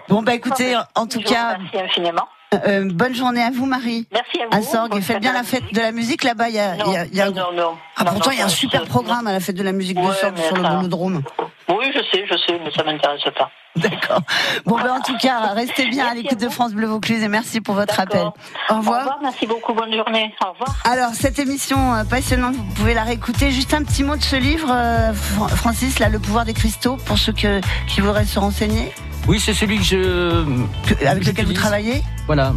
Bon 0.09 0.23
bah 0.23 0.35
écoutez, 0.35 0.75
en 0.97 1.07
tout 1.07 1.21
Je 1.21 1.27
vous 1.27 1.33
cas, 1.33 1.55
remercie 1.57 1.79
infiniment. 1.79 2.27
Euh, 2.67 2.89
bonne 2.93 3.15
journée 3.15 3.43
à 3.43 3.51
vous 3.51 3.67
Marie. 3.67 4.07
Merci 4.13 4.41
à 4.43 4.47
vous. 4.51 4.59
À 4.59 4.63
Sorgue 4.63 4.97
et 4.97 5.01
faites 5.01 5.21
bien 5.21 5.33
la 5.33 5.43
fête 5.43 5.65
de 5.73 5.81
la 5.81 5.93
musique 5.93 6.25
là-bas. 6.25 6.49
Il 6.49 6.55
y 6.57 6.59
a, 6.61 6.77
il 6.77 6.93
y 6.93 6.97
a- 6.97 7.05
il 7.07 7.15
y 7.17 7.21
a 7.21 7.27
un- 7.27 7.31
Non, 7.31 7.53
non, 7.53 7.63
non. 7.63 7.77
Ah, 7.97 8.05
pourtant 8.07 8.31
il 8.31 8.39
y 8.39 8.43
a 8.43 8.47
un 8.47 8.49
super 8.49 8.85
programme 8.85 9.27
à 9.27 9.33
la 9.33 9.41
fête 9.41 9.57
de 9.57 9.63
la 9.63 9.73
musique 9.73 9.97
de 10.01 10.13
Sorgue 10.13 10.39
sur 10.39 10.57
le 10.57 10.63
Bolodrome. 10.63 11.23
Oui, 11.69 11.87
je 11.95 12.01
sais, 12.13 12.25
je 12.31 12.37
sais, 12.37 12.61
mais 12.65 12.71
ça 12.71 12.83
m'intéresse 12.85 13.23
pas. 13.37 13.51
D'accord. 13.81 14.23
Bon 14.67 14.77
ben 14.77 14.93
en 14.93 15.01
tout 15.01 15.17
cas, 15.19 15.53
restez 15.55 15.89
bien 15.89 16.07
à 16.07 16.15
l'écoute 16.15 16.39
de 16.41 16.49
France 16.49 16.73
Bleu 16.75 16.87
Vaucluse 16.87 17.23
et 17.23 17.29
merci 17.29 17.61
pour 17.61 17.75
votre 17.75 17.99
appel. 17.99 18.19
D'accord. 18.19 18.35
Au 18.71 18.77
revoir. 18.77 18.99
Au 18.99 19.01
revoir, 19.01 19.19
merci 19.23 19.47
beaucoup, 19.49 19.75
bonne 19.75 19.93
journée. 19.93 20.33
Au 20.45 20.53
revoir. 20.53 20.77
Alors, 20.85 21.11
cette 21.15 21.39
émission 21.41 21.93
euh, 21.95 22.05
passionnante, 22.05 22.55
vous 22.55 22.75
pouvez 22.75 22.95
la 22.95 23.03
réécouter. 23.03 23.51
Juste 23.51 23.75
un 23.75 23.83
petit 23.83 24.05
mot 24.05 24.17
de 24.17 24.23
ce 24.23 24.37
livre, 24.37 24.69
euh, 24.71 25.13
Fran- 25.13 25.49
Francis, 25.49 25.99
là, 25.99 26.09
Le 26.09 26.21
pouvoir 26.21 26.45
des 26.45 26.53
cristaux, 26.55 26.97
pour 27.05 27.19
ceux 27.19 27.33
que- 27.33 27.61
qui 27.89 28.01
voudraient 28.01 28.25
se 28.27 28.39
renseigner, 28.39 28.93
Oui, 29.27 29.41
c'est 29.41 29.55
celui 29.55 29.79
que 29.79 29.85
je. 29.85 30.45
que- 30.87 31.07
avec 31.07 31.27
lequel 31.27 31.47
vous 31.47 31.53
travaillez. 31.53 32.03
Voilà. 32.27 32.53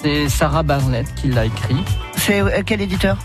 C'est 0.00 0.28
Sarah 0.30 0.62
Barnett 0.62 1.12
qui 1.16 1.28
l'a 1.28 1.44
écrit. 1.44 1.76
C'est 2.16 2.40
euh, 2.40 2.62
quel 2.64 2.80
éditeur 2.80 3.18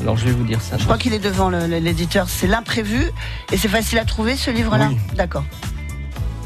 Alors 0.00 0.16
je 0.16 0.24
vais 0.24 0.32
vous 0.32 0.44
dire 0.44 0.60
ça. 0.60 0.76
Je 0.78 0.84
crois 0.84 0.98
qu'il 0.98 1.12
est 1.14 1.18
devant 1.20 1.50
l'éditeur. 1.50 2.28
C'est 2.28 2.46
l'imprévu 2.48 3.10
et 3.52 3.56
c'est 3.58 3.68
facile 3.68 3.98
à 4.00 4.04
trouver 4.04 4.34
ce 4.34 4.50
livre-là. 4.50 4.88
Oui. 4.88 4.96
D'accord. 5.14 5.44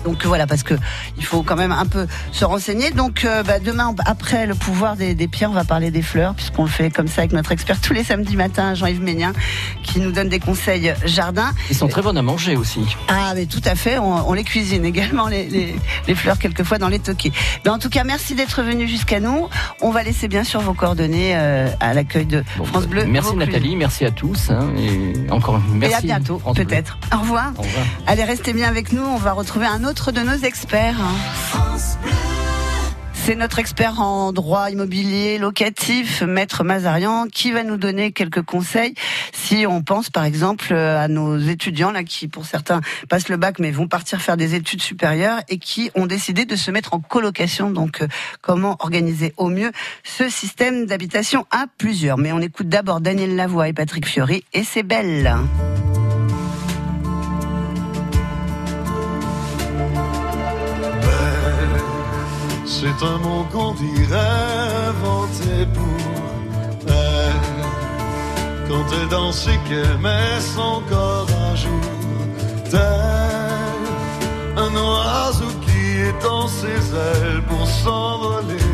Donc 0.09 0.25
voilà, 0.25 0.47
parce 0.47 0.63
que 0.63 0.73
il 1.19 1.25
faut 1.25 1.43
quand 1.43 1.57
même 1.57 1.71
un 1.73 1.85
peu 1.85 2.07
se 2.33 2.45
renseigner. 2.47 2.93
Donc 2.93 3.25
euh, 3.27 3.43
bah, 3.43 3.59
demain, 3.59 3.95
après 4.07 4.47
le 4.47 4.55
pouvoir 4.55 4.97
des, 4.97 5.15
des 5.15 5.29
pierres, 5.29 5.51
on 5.51 5.55
va 5.55 5.65
parler 5.65 5.91
des 5.91 6.01
fleurs, 6.01 6.35
puisqu'on 6.35 6.63
le 6.65 6.71
fait 6.71 6.89
comme 6.91 7.09
ça 7.09 7.21
avec 7.21 7.33
notre 7.33 7.53
expert 7.53 7.79
tous 7.81 7.93
les 7.93 8.05
samedis 8.05 8.37
matins, 8.37 8.75
Jean-Yves 8.75 9.03
Ménien, 9.03 9.35
qui 9.83 10.01
nous 10.01 10.13
donne 10.13 10.31
des 10.31 10.39
conseils 10.41 10.95
jardin. 11.05 11.51
Ils 11.69 11.77
sont 11.77 11.89
très 11.89 12.01
bons 12.01 12.17
à 12.17 12.23
manger 12.23 12.57
aussi. 12.57 12.81
Ah, 13.09 13.33
mais 13.35 13.45
tout 13.45 13.61
à 13.67 13.75
fait. 13.75 13.99
On, 13.99 14.29
on 14.31 14.33
les 14.33 14.45
cuisine 14.45 14.87
également, 14.87 15.29
les, 15.29 15.47
les, 15.49 15.77
les 16.07 16.15
fleurs, 16.15 16.39
quelquefois 16.39 16.79
dans 16.79 16.89
les 16.89 17.01
toquets. 17.01 17.33
Mais 17.67 17.71
en 17.71 17.79
tout 17.79 17.91
cas, 17.91 18.05
merci 18.05 18.35
d'être 18.35 18.63
venu 18.63 18.89
jusqu'à 18.89 19.21
nous. 19.21 19.49
On 19.83 19.91
va 19.91 20.03
laisser 20.03 20.27
bien 20.29 20.45
sûr 20.45 20.61
vos 20.61 20.73
coordonnées 20.75 21.33
euh, 21.37 21.69
à 21.81 21.93
l'accueil 21.93 22.25
de 22.25 22.43
France 22.65 22.87
Bleu. 22.87 23.05
Merci 23.05 23.31
Vaucluse. 23.33 23.47
Nathalie, 23.47 23.77
merci 23.77 24.05
à 24.07 24.11
tous. 24.11 24.51
hein, 24.51 24.71
et 24.79 25.31
encore 25.31 25.61
merci. 25.75 25.95
Et 25.95 25.99
à 25.99 26.01
bientôt, 26.01 26.41
peut-être. 26.55 26.99
Au 27.15 27.19
revoir. 27.19 27.53
Au 27.59 27.63
revoir. 27.63 27.85
Allez, 28.07 28.25
restez 28.25 28.53
bien 28.53 28.69
avec 28.69 28.93
nous. 28.93 29.03
On 29.03 29.17
va 29.19 29.33
retrouver 29.33 29.67
un 29.67 29.85
autre 29.85 29.98
de 30.07 30.21
nos 30.21 30.37
experts. 30.45 30.97
hein. 31.01 31.77
C'est 33.13 33.35
notre 33.35 33.59
expert 33.59 34.01
en 34.01 34.33
droit 34.33 34.71
immobilier 34.71 35.37
locatif, 35.37 36.23
Maître 36.23 36.65
Mazarian, 36.65 37.27
qui 37.31 37.51
va 37.51 37.63
nous 37.63 37.77
donner 37.77 38.11
quelques 38.11 38.41
conseils 38.41 38.95
si 39.35 39.67
on 39.67 39.83
pense 39.83 40.09
par 40.09 40.25
exemple 40.25 40.73
à 40.73 41.09
nos 41.09 41.37
étudiants 41.37 41.91
là 41.91 42.05
qui 42.05 42.27
pour 42.27 42.47
certains 42.47 42.81
passent 43.11 43.29
le 43.29 43.37
bac 43.37 43.59
mais 43.59 43.71
vont 43.71 43.87
partir 43.87 44.23
faire 44.23 44.39
des 44.39 44.55
études 44.55 44.81
supérieures 44.81 45.41
et 45.51 45.59
qui 45.59 45.91
ont 45.95 46.07
décidé 46.07 46.47
de 46.47 46.57
se 46.57 46.71
mettre 46.71 46.95
en 46.95 47.01
colocation. 47.01 47.71
Donc 47.71 48.01
euh, 48.01 48.09
comment 48.41 48.77
organiser 48.79 49.35
au 49.37 49.49
mieux 49.49 49.73
ce 50.05 50.31
système 50.31 50.87
d'habitation 50.87 51.45
à 51.51 51.67
plusieurs? 51.77 52.17
Mais 52.17 52.33
on 52.33 52.41
écoute 52.41 52.71
d'abord 52.71 53.03
Daniel 53.03 53.37
Lavoie 53.37 53.69
et 53.69 53.75
Patrick 53.75 54.07
Fiori 54.07 54.45
et 54.55 54.65
c'est. 54.65 54.85
Belle, 54.85 55.37
c'est 62.81 63.05
un 63.05 63.19
mot 63.19 63.45
qu'on 63.53 63.73
dirait 63.75 64.39
inventé 64.91 65.67
pour 65.75 66.01
elle. 66.87 67.69
Quand 68.69 68.87
elle 68.93 69.09
danse 69.09 69.49
et 69.49 69.59
qu'elle 69.69 69.99
met 69.99 70.41
son 70.55 70.83
corps 70.89 71.27
à 71.51 71.57
jour, 71.57 71.91
tel 72.71 73.83
un 74.65 74.73
oiseau 74.89 75.53
qui 75.67 76.03
étend 76.11 76.47
ses 76.47 76.83
ailes 77.09 77.43
pour 77.49 77.67
s'envoler. 77.67 78.73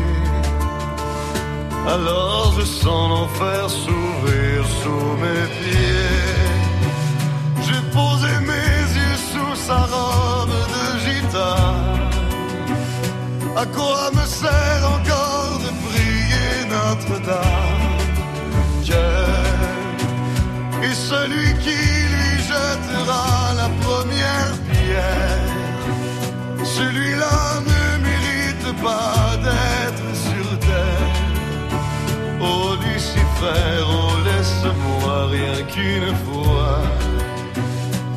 Alors 1.87 2.53
je 2.59 2.65
sens 2.65 3.09
l'enfer 3.09 3.69
s'ouvrir 3.69 4.65
sous 4.81 5.07
mes 5.23 5.45
pieds. 5.57 6.54
À 13.57 13.65
quoi 13.65 14.11
me 14.11 14.25
sert 14.25 14.83
encore 14.83 15.59
de 15.63 15.71
prier 15.85 16.65
Notre-Dame? 16.69 17.95
Dieu 18.83 18.95
est 20.83 20.93
celui 20.93 21.53
qui 21.63 21.79
lui 22.13 22.33
jettera 22.49 23.53
la 23.55 23.69
première 23.85 24.53
pierre. 24.69 25.53
Celui-là 26.65 27.61
ne 27.71 27.81
mérite 28.03 28.69
pas 28.83 29.37
d'être 29.45 30.09
sur 30.27 30.47
terre. 30.59 31.15
Oh 32.41 32.75
Lucifer, 32.83 33.71
oh 33.87 34.17
laisse-moi 34.25 35.27
rien 35.31 35.57
qu'une 35.71 36.15
fois 36.25 36.81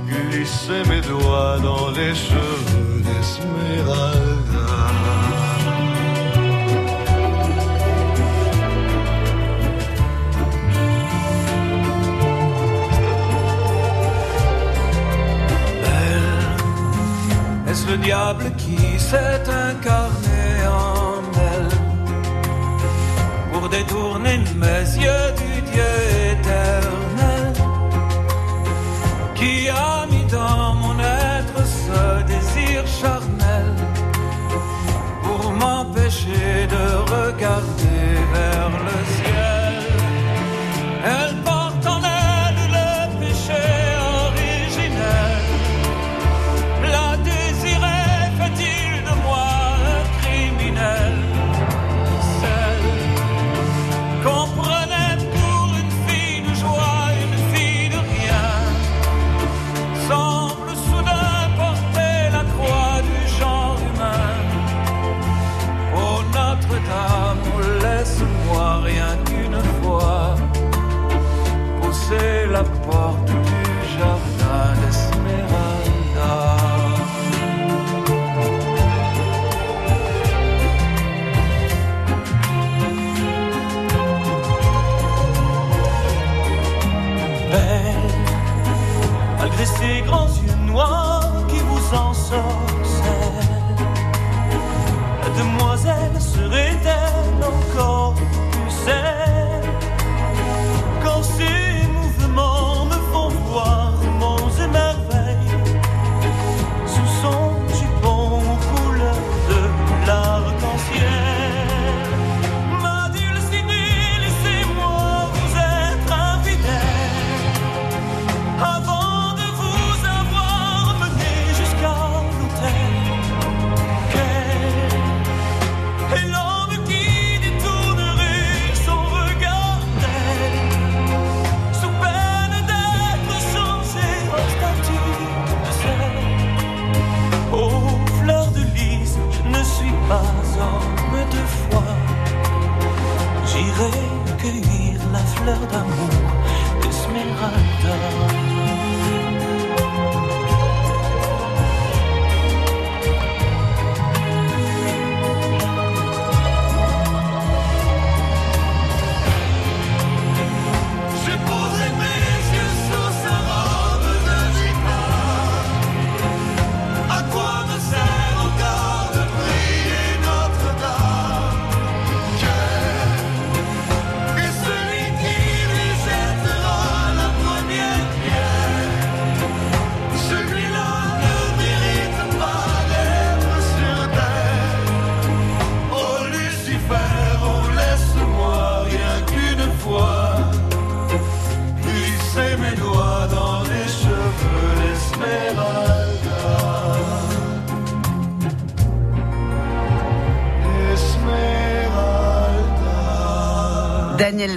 glisser 0.09 0.83
mes 0.89 1.01
doigts 1.01 1.59
dans 1.63 1.91
les 1.91 2.13
cheveux 2.13 3.03
d'Esmeralda. 3.05 4.98
Le 17.89 17.97
diable 17.99 18.45
qui 18.57 18.77
s'est 18.99 19.43
incarné 19.49 20.67
en 20.67 21.23
elle. 21.53 21.69
Pour 23.53 23.69
détourner 23.69 24.39
mes 24.57 24.85
yeux 25.05 25.29
du 25.43 25.63
Dieu 25.71 26.08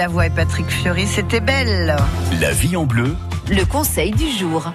Lavoie 0.02 0.26
et 0.26 0.30
Patrick 0.32 0.66
Fiori, 0.66 1.06
c'était 1.06 1.42
belle. 1.42 1.96
La 2.40 2.52
vie 2.52 2.76
en 2.76 2.88
bleu, 2.88 3.16
Le 3.52 3.64
conseil 3.66 4.10
du 4.10 4.32
jour. 4.32 4.74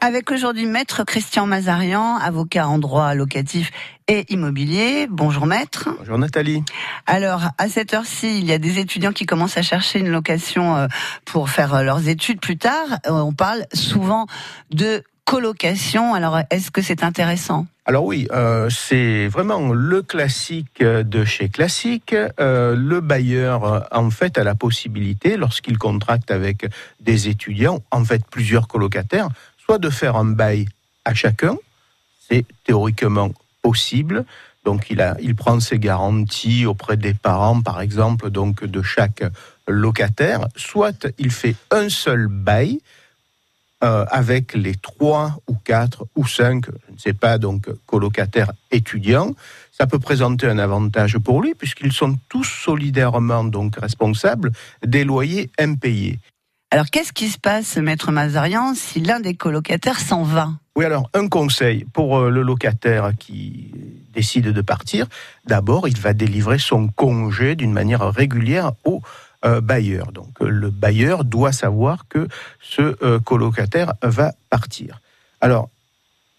Avec 0.00 0.32
aujourd'hui 0.32 0.66
Maître 0.66 1.04
Christian 1.04 1.46
Mazarian, 1.46 2.16
avocat 2.16 2.66
en 2.66 2.80
droit 2.80 3.14
locatif 3.14 3.70
et 4.08 4.24
immobilier. 4.28 5.06
Bonjour 5.08 5.46
Maître. 5.46 5.90
Bonjour 6.00 6.18
Nathalie. 6.18 6.64
Alors, 7.06 7.42
à 7.58 7.68
cette 7.68 7.94
heure-ci, 7.94 8.40
il 8.40 8.44
y 8.44 8.52
a 8.52 8.58
des 8.58 8.80
étudiants 8.80 9.12
qui 9.12 9.24
commencent 9.24 9.56
à 9.56 9.62
chercher 9.62 10.00
une 10.00 10.10
location 10.10 10.74
euh, 10.74 10.88
pour 11.26 11.48
faire 11.48 11.72
euh, 11.72 11.82
leurs 11.84 12.08
études 12.08 12.40
plus 12.40 12.58
tard. 12.58 12.88
Euh, 13.06 13.12
On 13.12 13.32
parle 13.32 13.66
souvent 13.72 14.26
de 14.72 15.04
colocation. 15.26 16.12
Alors, 16.12 16.40
est-ce 16.50 16.72
que 16.72 16.82
c'est 16.82 17.04
intéressant? 17.04 17.66
Alors 17.88 18.04
oui, 18.04 18.26
euh, 18.32 18.68
c'est 18.68 19.28
vraiment 19.28 19.72
le 19.72 20.02
classique 20.02 20.82
de 20.82 21.24
chez 21.24 21.48
classique. 21.48 22.16
Euh, 22.40 22.74
le 22.74 23.00
bailleur, 23.00 23.62
euh, 23.62 23.80
en 23.92 24.10
fait, 24.10 24.38
a 24.38 24.42
la 24.42 24.56
possibilité, 24.56 25.36
lorsqu'il 25.36 25.78
contracte 25.78 26.32
avec 26.32 26.66
des 26.98 27.28
étudiants, 27.28 27.84
en 27.92 28.04
fait 28.04 28.26
plusieurs 28.28 28.66
colocataires, 28.66 29.28
soit 29.64 29.78
de 29.78 29.88
faire 29.88 30.16
un 30.16 30.24
bail 30.24 30.66
à 31.04 31.14
chacun, 31.14 31.56
c'est 32.28 32.44
théoriquement 32.64 33.30
possible. 33.62 34.24
Donc 34.64 34.90
il, 34.90 35.00
a, 35.00 35.16
il 35.20 35.36
prend 35.36 35.60
ses 35.60 35.78
garanties 35.78 36.66
auprès 36.66 36.96
des 36.96 37.14
parents, 37.14 37.62
par 37.62 37.80
exemple, 37.80 38.30
donc 38.30 38.64
de 38.64 38.82
chaque 38.82 39.22
locataire, 39.68 40.48
soit 40.56 41.06
il 41.18 41.30
fait 41.30 41.54
un 41.70 41.88
seul 41.88 42.26
bail 42.26 42.80
euh, 43.84 44.06
avec 44.10 44.54
les 44.54 44.74
trois 44.74 45.38
ou 45.48 45.54
quatre 45.54 46.06
ou 46.16 46.26
cinq, 46.26 46.66
je 46.88 46.94
ne 46.94 46.98
sais 46.98 47.12
pas, 47.12 47.38
donc 47.38 47.68
colocataires 47.86 48.52
étudiants. 48.70 49.34
Ça 49.70 49.86
peut 49.86 49.98
présenter 49.98 50.46
un 50.46 50.58
avantage 50.58 51.18
pour 51.18 51.42
lui 51.42 51.54
puisqu'ils 51.54 51.92
sont 51.92 52.16
tous 52.28 52.44
solidairement 52.44 53.44
donc 53.44 53.76
responsables 53.76 54.52
des 54.84 55.04
loyers 55.04 55.50
impayés. 55.58 56.18
Alors, 56.70 56.86
qu'est-ce 56.86 57.12
qui 57.12 57.28
se 57.28 57.38
passe, 57.38 57.76
Maître 57.76 58.10
Mazarian, 58.10 58.74
si 58.74 59.00
l'un 59.00 59.20
des 59.20 59.34
colocataires 59.34 60.00
s'en 60.00 60.24
va? 60.24 60.50
Oui, 60.74 60.84
alors 60.84 61.08
un 61.14 61.28
conseil 61.28 61.84
pour 61.92 62.18
euh, 62.18 62.28
le 62.28 62.42
locataire 62.42 63.12
qui 63.18 63.72
décide 64.12 64.52
de 64.52 64.60
partir, 64.62 65.06
d'abord 65.46 65.86
il 65.86 65.98
va 65.98 66.12
délivrer 66.12 66.58
son 66.58 66.88
congé 66.88 67.54
d'une 67.54 67.72
manière 67.72 68.10
régulière 68.10 68.72
au 68.84 69.00
euh, 69.44 69.60
bailleur. 69.60 70.12
Donc 70.12 70.30
euh, 70.40 70.48
le 70.48 70.70
bailleur 70.70 71.24
doit 71.24 71.52
savoir 71.52 72.08
que 72.08 72.26
ce 72.60 72.96
euh, 73.02 73.18
colocataire 73.20 73.92
va 74.02 74.32
partir. 74.50 75.00
Alors, 75.40 75.68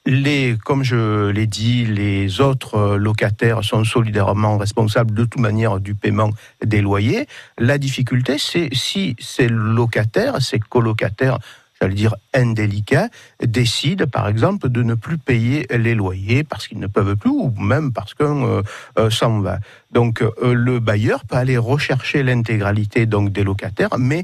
les, 0.06 0.58
comme 0.64 0.84
je 0.84 1.30
l'ai 1.30 1.48
dit, 1.48 1.86
les 1.86 2.40
autres 2.40 2.96
locataires 2.96 3.64
sont 3.64 3.84
solidairement 3.84 4.58
responsables 4.58 5.14
de 5.14 5.26
toute 5.26 5.40
manière 5.40 5.80
du 5.80 5.96
paiement 5.96 6.32
des 6.66 6.82
loyers. 6.82 7.28
La 7.58 7.78
difficulté, 7.78 8.38
c'est 8.38 8.70
si 8.72 9.18
ces 9.20 9.50
locataires, 9.50 10.42
ces 10.42 10.60
colocataires, 10.60 11.40
j'allais 11.82 11.96
dire 11.96 12.16
indélicats, 12.34 13.10
décident 13.42 14.08
par 14.08 14.28
exemple 14.28 14.70
de 14.70 14.84
ne 14.84 14.96
plus 14.96 15.18
payer 15.18 15.68
les 15.70 15.96
loyers 15.96 16.44
parce 16.44 16.68
qu'ils 16.68 16.80
ne 16.80 16.88
peuvent 16.88 17.16
plus 17.16 17.30
ou 17.30 17.54
même 17.60 17.92
parce 17.94 18.14
qu'un 18.14 18.44
euh, 18.44 18.62
euh, 18.98 19.10
s'en 19.10 19.40
va. 19.40 19.60
Donc 19.92 20.22
euh, 20.22 20.54
le 20.54 20.80
bailleur 20.80 21.26
peut 21.26 21.36
aller 21.36 21.58
rechercher 21.58 22.24
l'intégralité 22.24 23.06
donc 23.06 23.32
des 23.32 23.44
locataires, 23.44 23.98
mais 23.98 24.24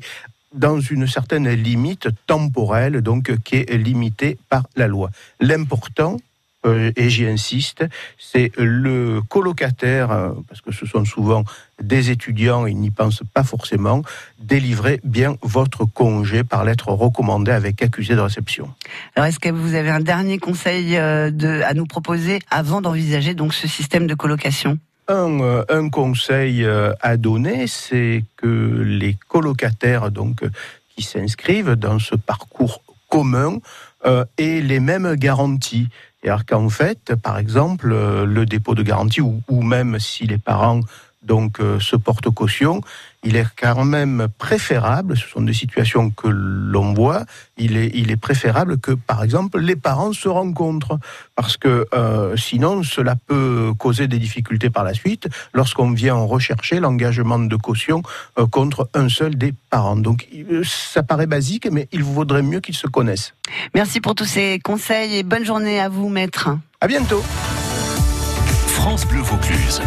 dans 0.54 0.80
une 0.80 1.08
certaine 1.08 1.50
limite 1.50 2.10
temporelle, 2.28 3.02
donc 3.02 3.36
qui 3.44 3.56
est 3.56 3.78
limitée 3.78 4.38
par 4.50 4.68
la 4.76 4.88
loi. 4.88 5.10
L'important, 5.40 6.18
et 6.66 7.10
j'y 7.10 7.26
insiste, 7.28 7.86
c'est 8.18 8.52
le 8.58 9.22
colocataire, 9.28 10.12
euh, 10.12 10.30
parce 10.48 10.62
que 10.62 10.72
ce 10.72 10.86
sont 10.86 11.06
souvent 11.06 11.44
des 11.82 12.12
étudiants, 12.12 12.66
ils 12.66 12.78
n'y 12.78 12.92
pensent 12.92 13.24
pas 13.34 13.44
forcément, 13.44 14.02
délivrer 14.40 15.00
bien 15.04 15.36
votre 15.42 15.86
congé 15.86 16.44
par 16.44 16.64
lettre 16.64 16.90
recommandée 16.90 17.52
avec 17.52 17.82
accusé 17.82 18.16
de 18.16 18.22
réception. 18.22 18.72
Alors, 19.16 19.28
est-ce 19.28 19.40
que 19.40 19.50
vous 19.50 19.76
avez 19.76 19.90
un 19.90 20.00
dernier 20.00 20.38
conseil 20.38 20.98
euh, 20.98 21.32
de, 21.32 21.62
à 21.64 21.74
nous 21.74 21.86
proposer 21.86 22.40
avant 22.50 22.82
d'envisager 22.82 23.34
donc 23.34 23.54
ce 23.54 23.68
système 23.68 24.08
de 24.08 24.16
colocation? 24.16 24.78
Un, 25.10 25.42
euh, 25.42 25.66
un 25.68 25.90
conseil 25.90 26.64
euh, 26.64 26.94
à 27.02 27.18
donner, 27.18 27.68
c'est 27.68 28.24
que 28.38 28.82
les 28.86 29.18
colocataires 29.28 30.12
donc 30.12 30.44
euh, 30.44 30.50
qui 30.96 31.04
s'inscrivent 31.04 31.74
dans 31.76 32.00
ce 32.00 32.16
parcours 32.16 32.82
commun 33.10 33.58
euh, 34.06 34.24
aient 34.38 34.62
les 34.62 34.80
mêmes 34.80 35.16
garanties. 35.16 35.90
C'est-à-dire 36.24 36.46
qu'en 36.46 36.70
fait, 36.70 37.16
par 37.16 37.38
exemple, 37.38 37.92
euh, 37.92 38.26
le 38.26 38.46
dépôt 38.46 38.76
de 38.76 38.84
garantie, 38.84 39.20
ou 39.20 39.62
même 39.62 40.00
si 40.00 40.26
les 40.26 40.38
parents 40.38 40.80
donc 41.24 41.60
euh, 41.60 41.80
se 41.80 41.96
portent 41.96 42.30
caution, 42.30 42.82
il 43.26 43.38
est 43.38 43.48
quand 43.58 43.86
même 43.86 44.28
préférable, 44.38 45.16
ce 45.18 45.26
sont 45.30 45.42
des 45.42 45.54
situations 45.54 46.10
que 46.10 46.28
l'on 46.28 46.94
voit, 46.94 47.24
il 47.58 47.78
est, 47.78 47.90
il 47.94 48.12
est 48.12 48.18
préférable 48.18 48.78
que, 48.78 48.92
par 48.92 49.24
exemple, 49.24 49.60
les 49.60 49.78
parents 49.78 50.12
se 50.12 50.28
rencontrent, 50.28 51.00
parce 51.36 51.56
que 51.56 51.88
euh, 51.94 52.36
sinon, 52.36 52.84
cela 52.84 53.16
peut 53.16 53.72
causer 53.78 54.08
des 54.10 54.20
difficultés 54.20 54.70
par 54.70 54.84
la 54.84 54.94
suite 54.94 55.30
lorsqu'on 55.54 55.92
vient 55.92 56.16
rechercher 56.16 56.82
l'engagement 56.82 57.40
de 57.40 57.56
caution 57.56 58.04
euh, 58.38 58.46
contre 58.46 58.90
un 58.94 59.08
seul 59.08 59.36
des 59.36 59.54
parents. 59.70 59.96
Donc, 59.96 60.28
il- 60.34 60.62
ça 60.66 61.02
paraît 61.04 61.28
basique, 61.28 61.68
mais 61.72 61.88
il 61.94 62.04
vaudrait 62.04 62.44
mieux 62.44 62.60
qu'ils 62.60 62.76
se 62.76 62.88
connaissent. 62.88 63.34
Merci 63.74 64.02
pour 64.02 64.16
tous 64.16 64.26
ces 64.26 64.60
conseils 64.60 65.16
et 65.16 65.24
bonne 65.24 65.46
journée 65.46 65.80
à 65.80 65.88
vous, 65.88 66.10
Maître. 66.10 66.50
À 66.82 66.88
bientôt. 66.88 67.24
France 68.68 69.08
Bleu 69.08 69.22
Vaucluse. 69.22 69.82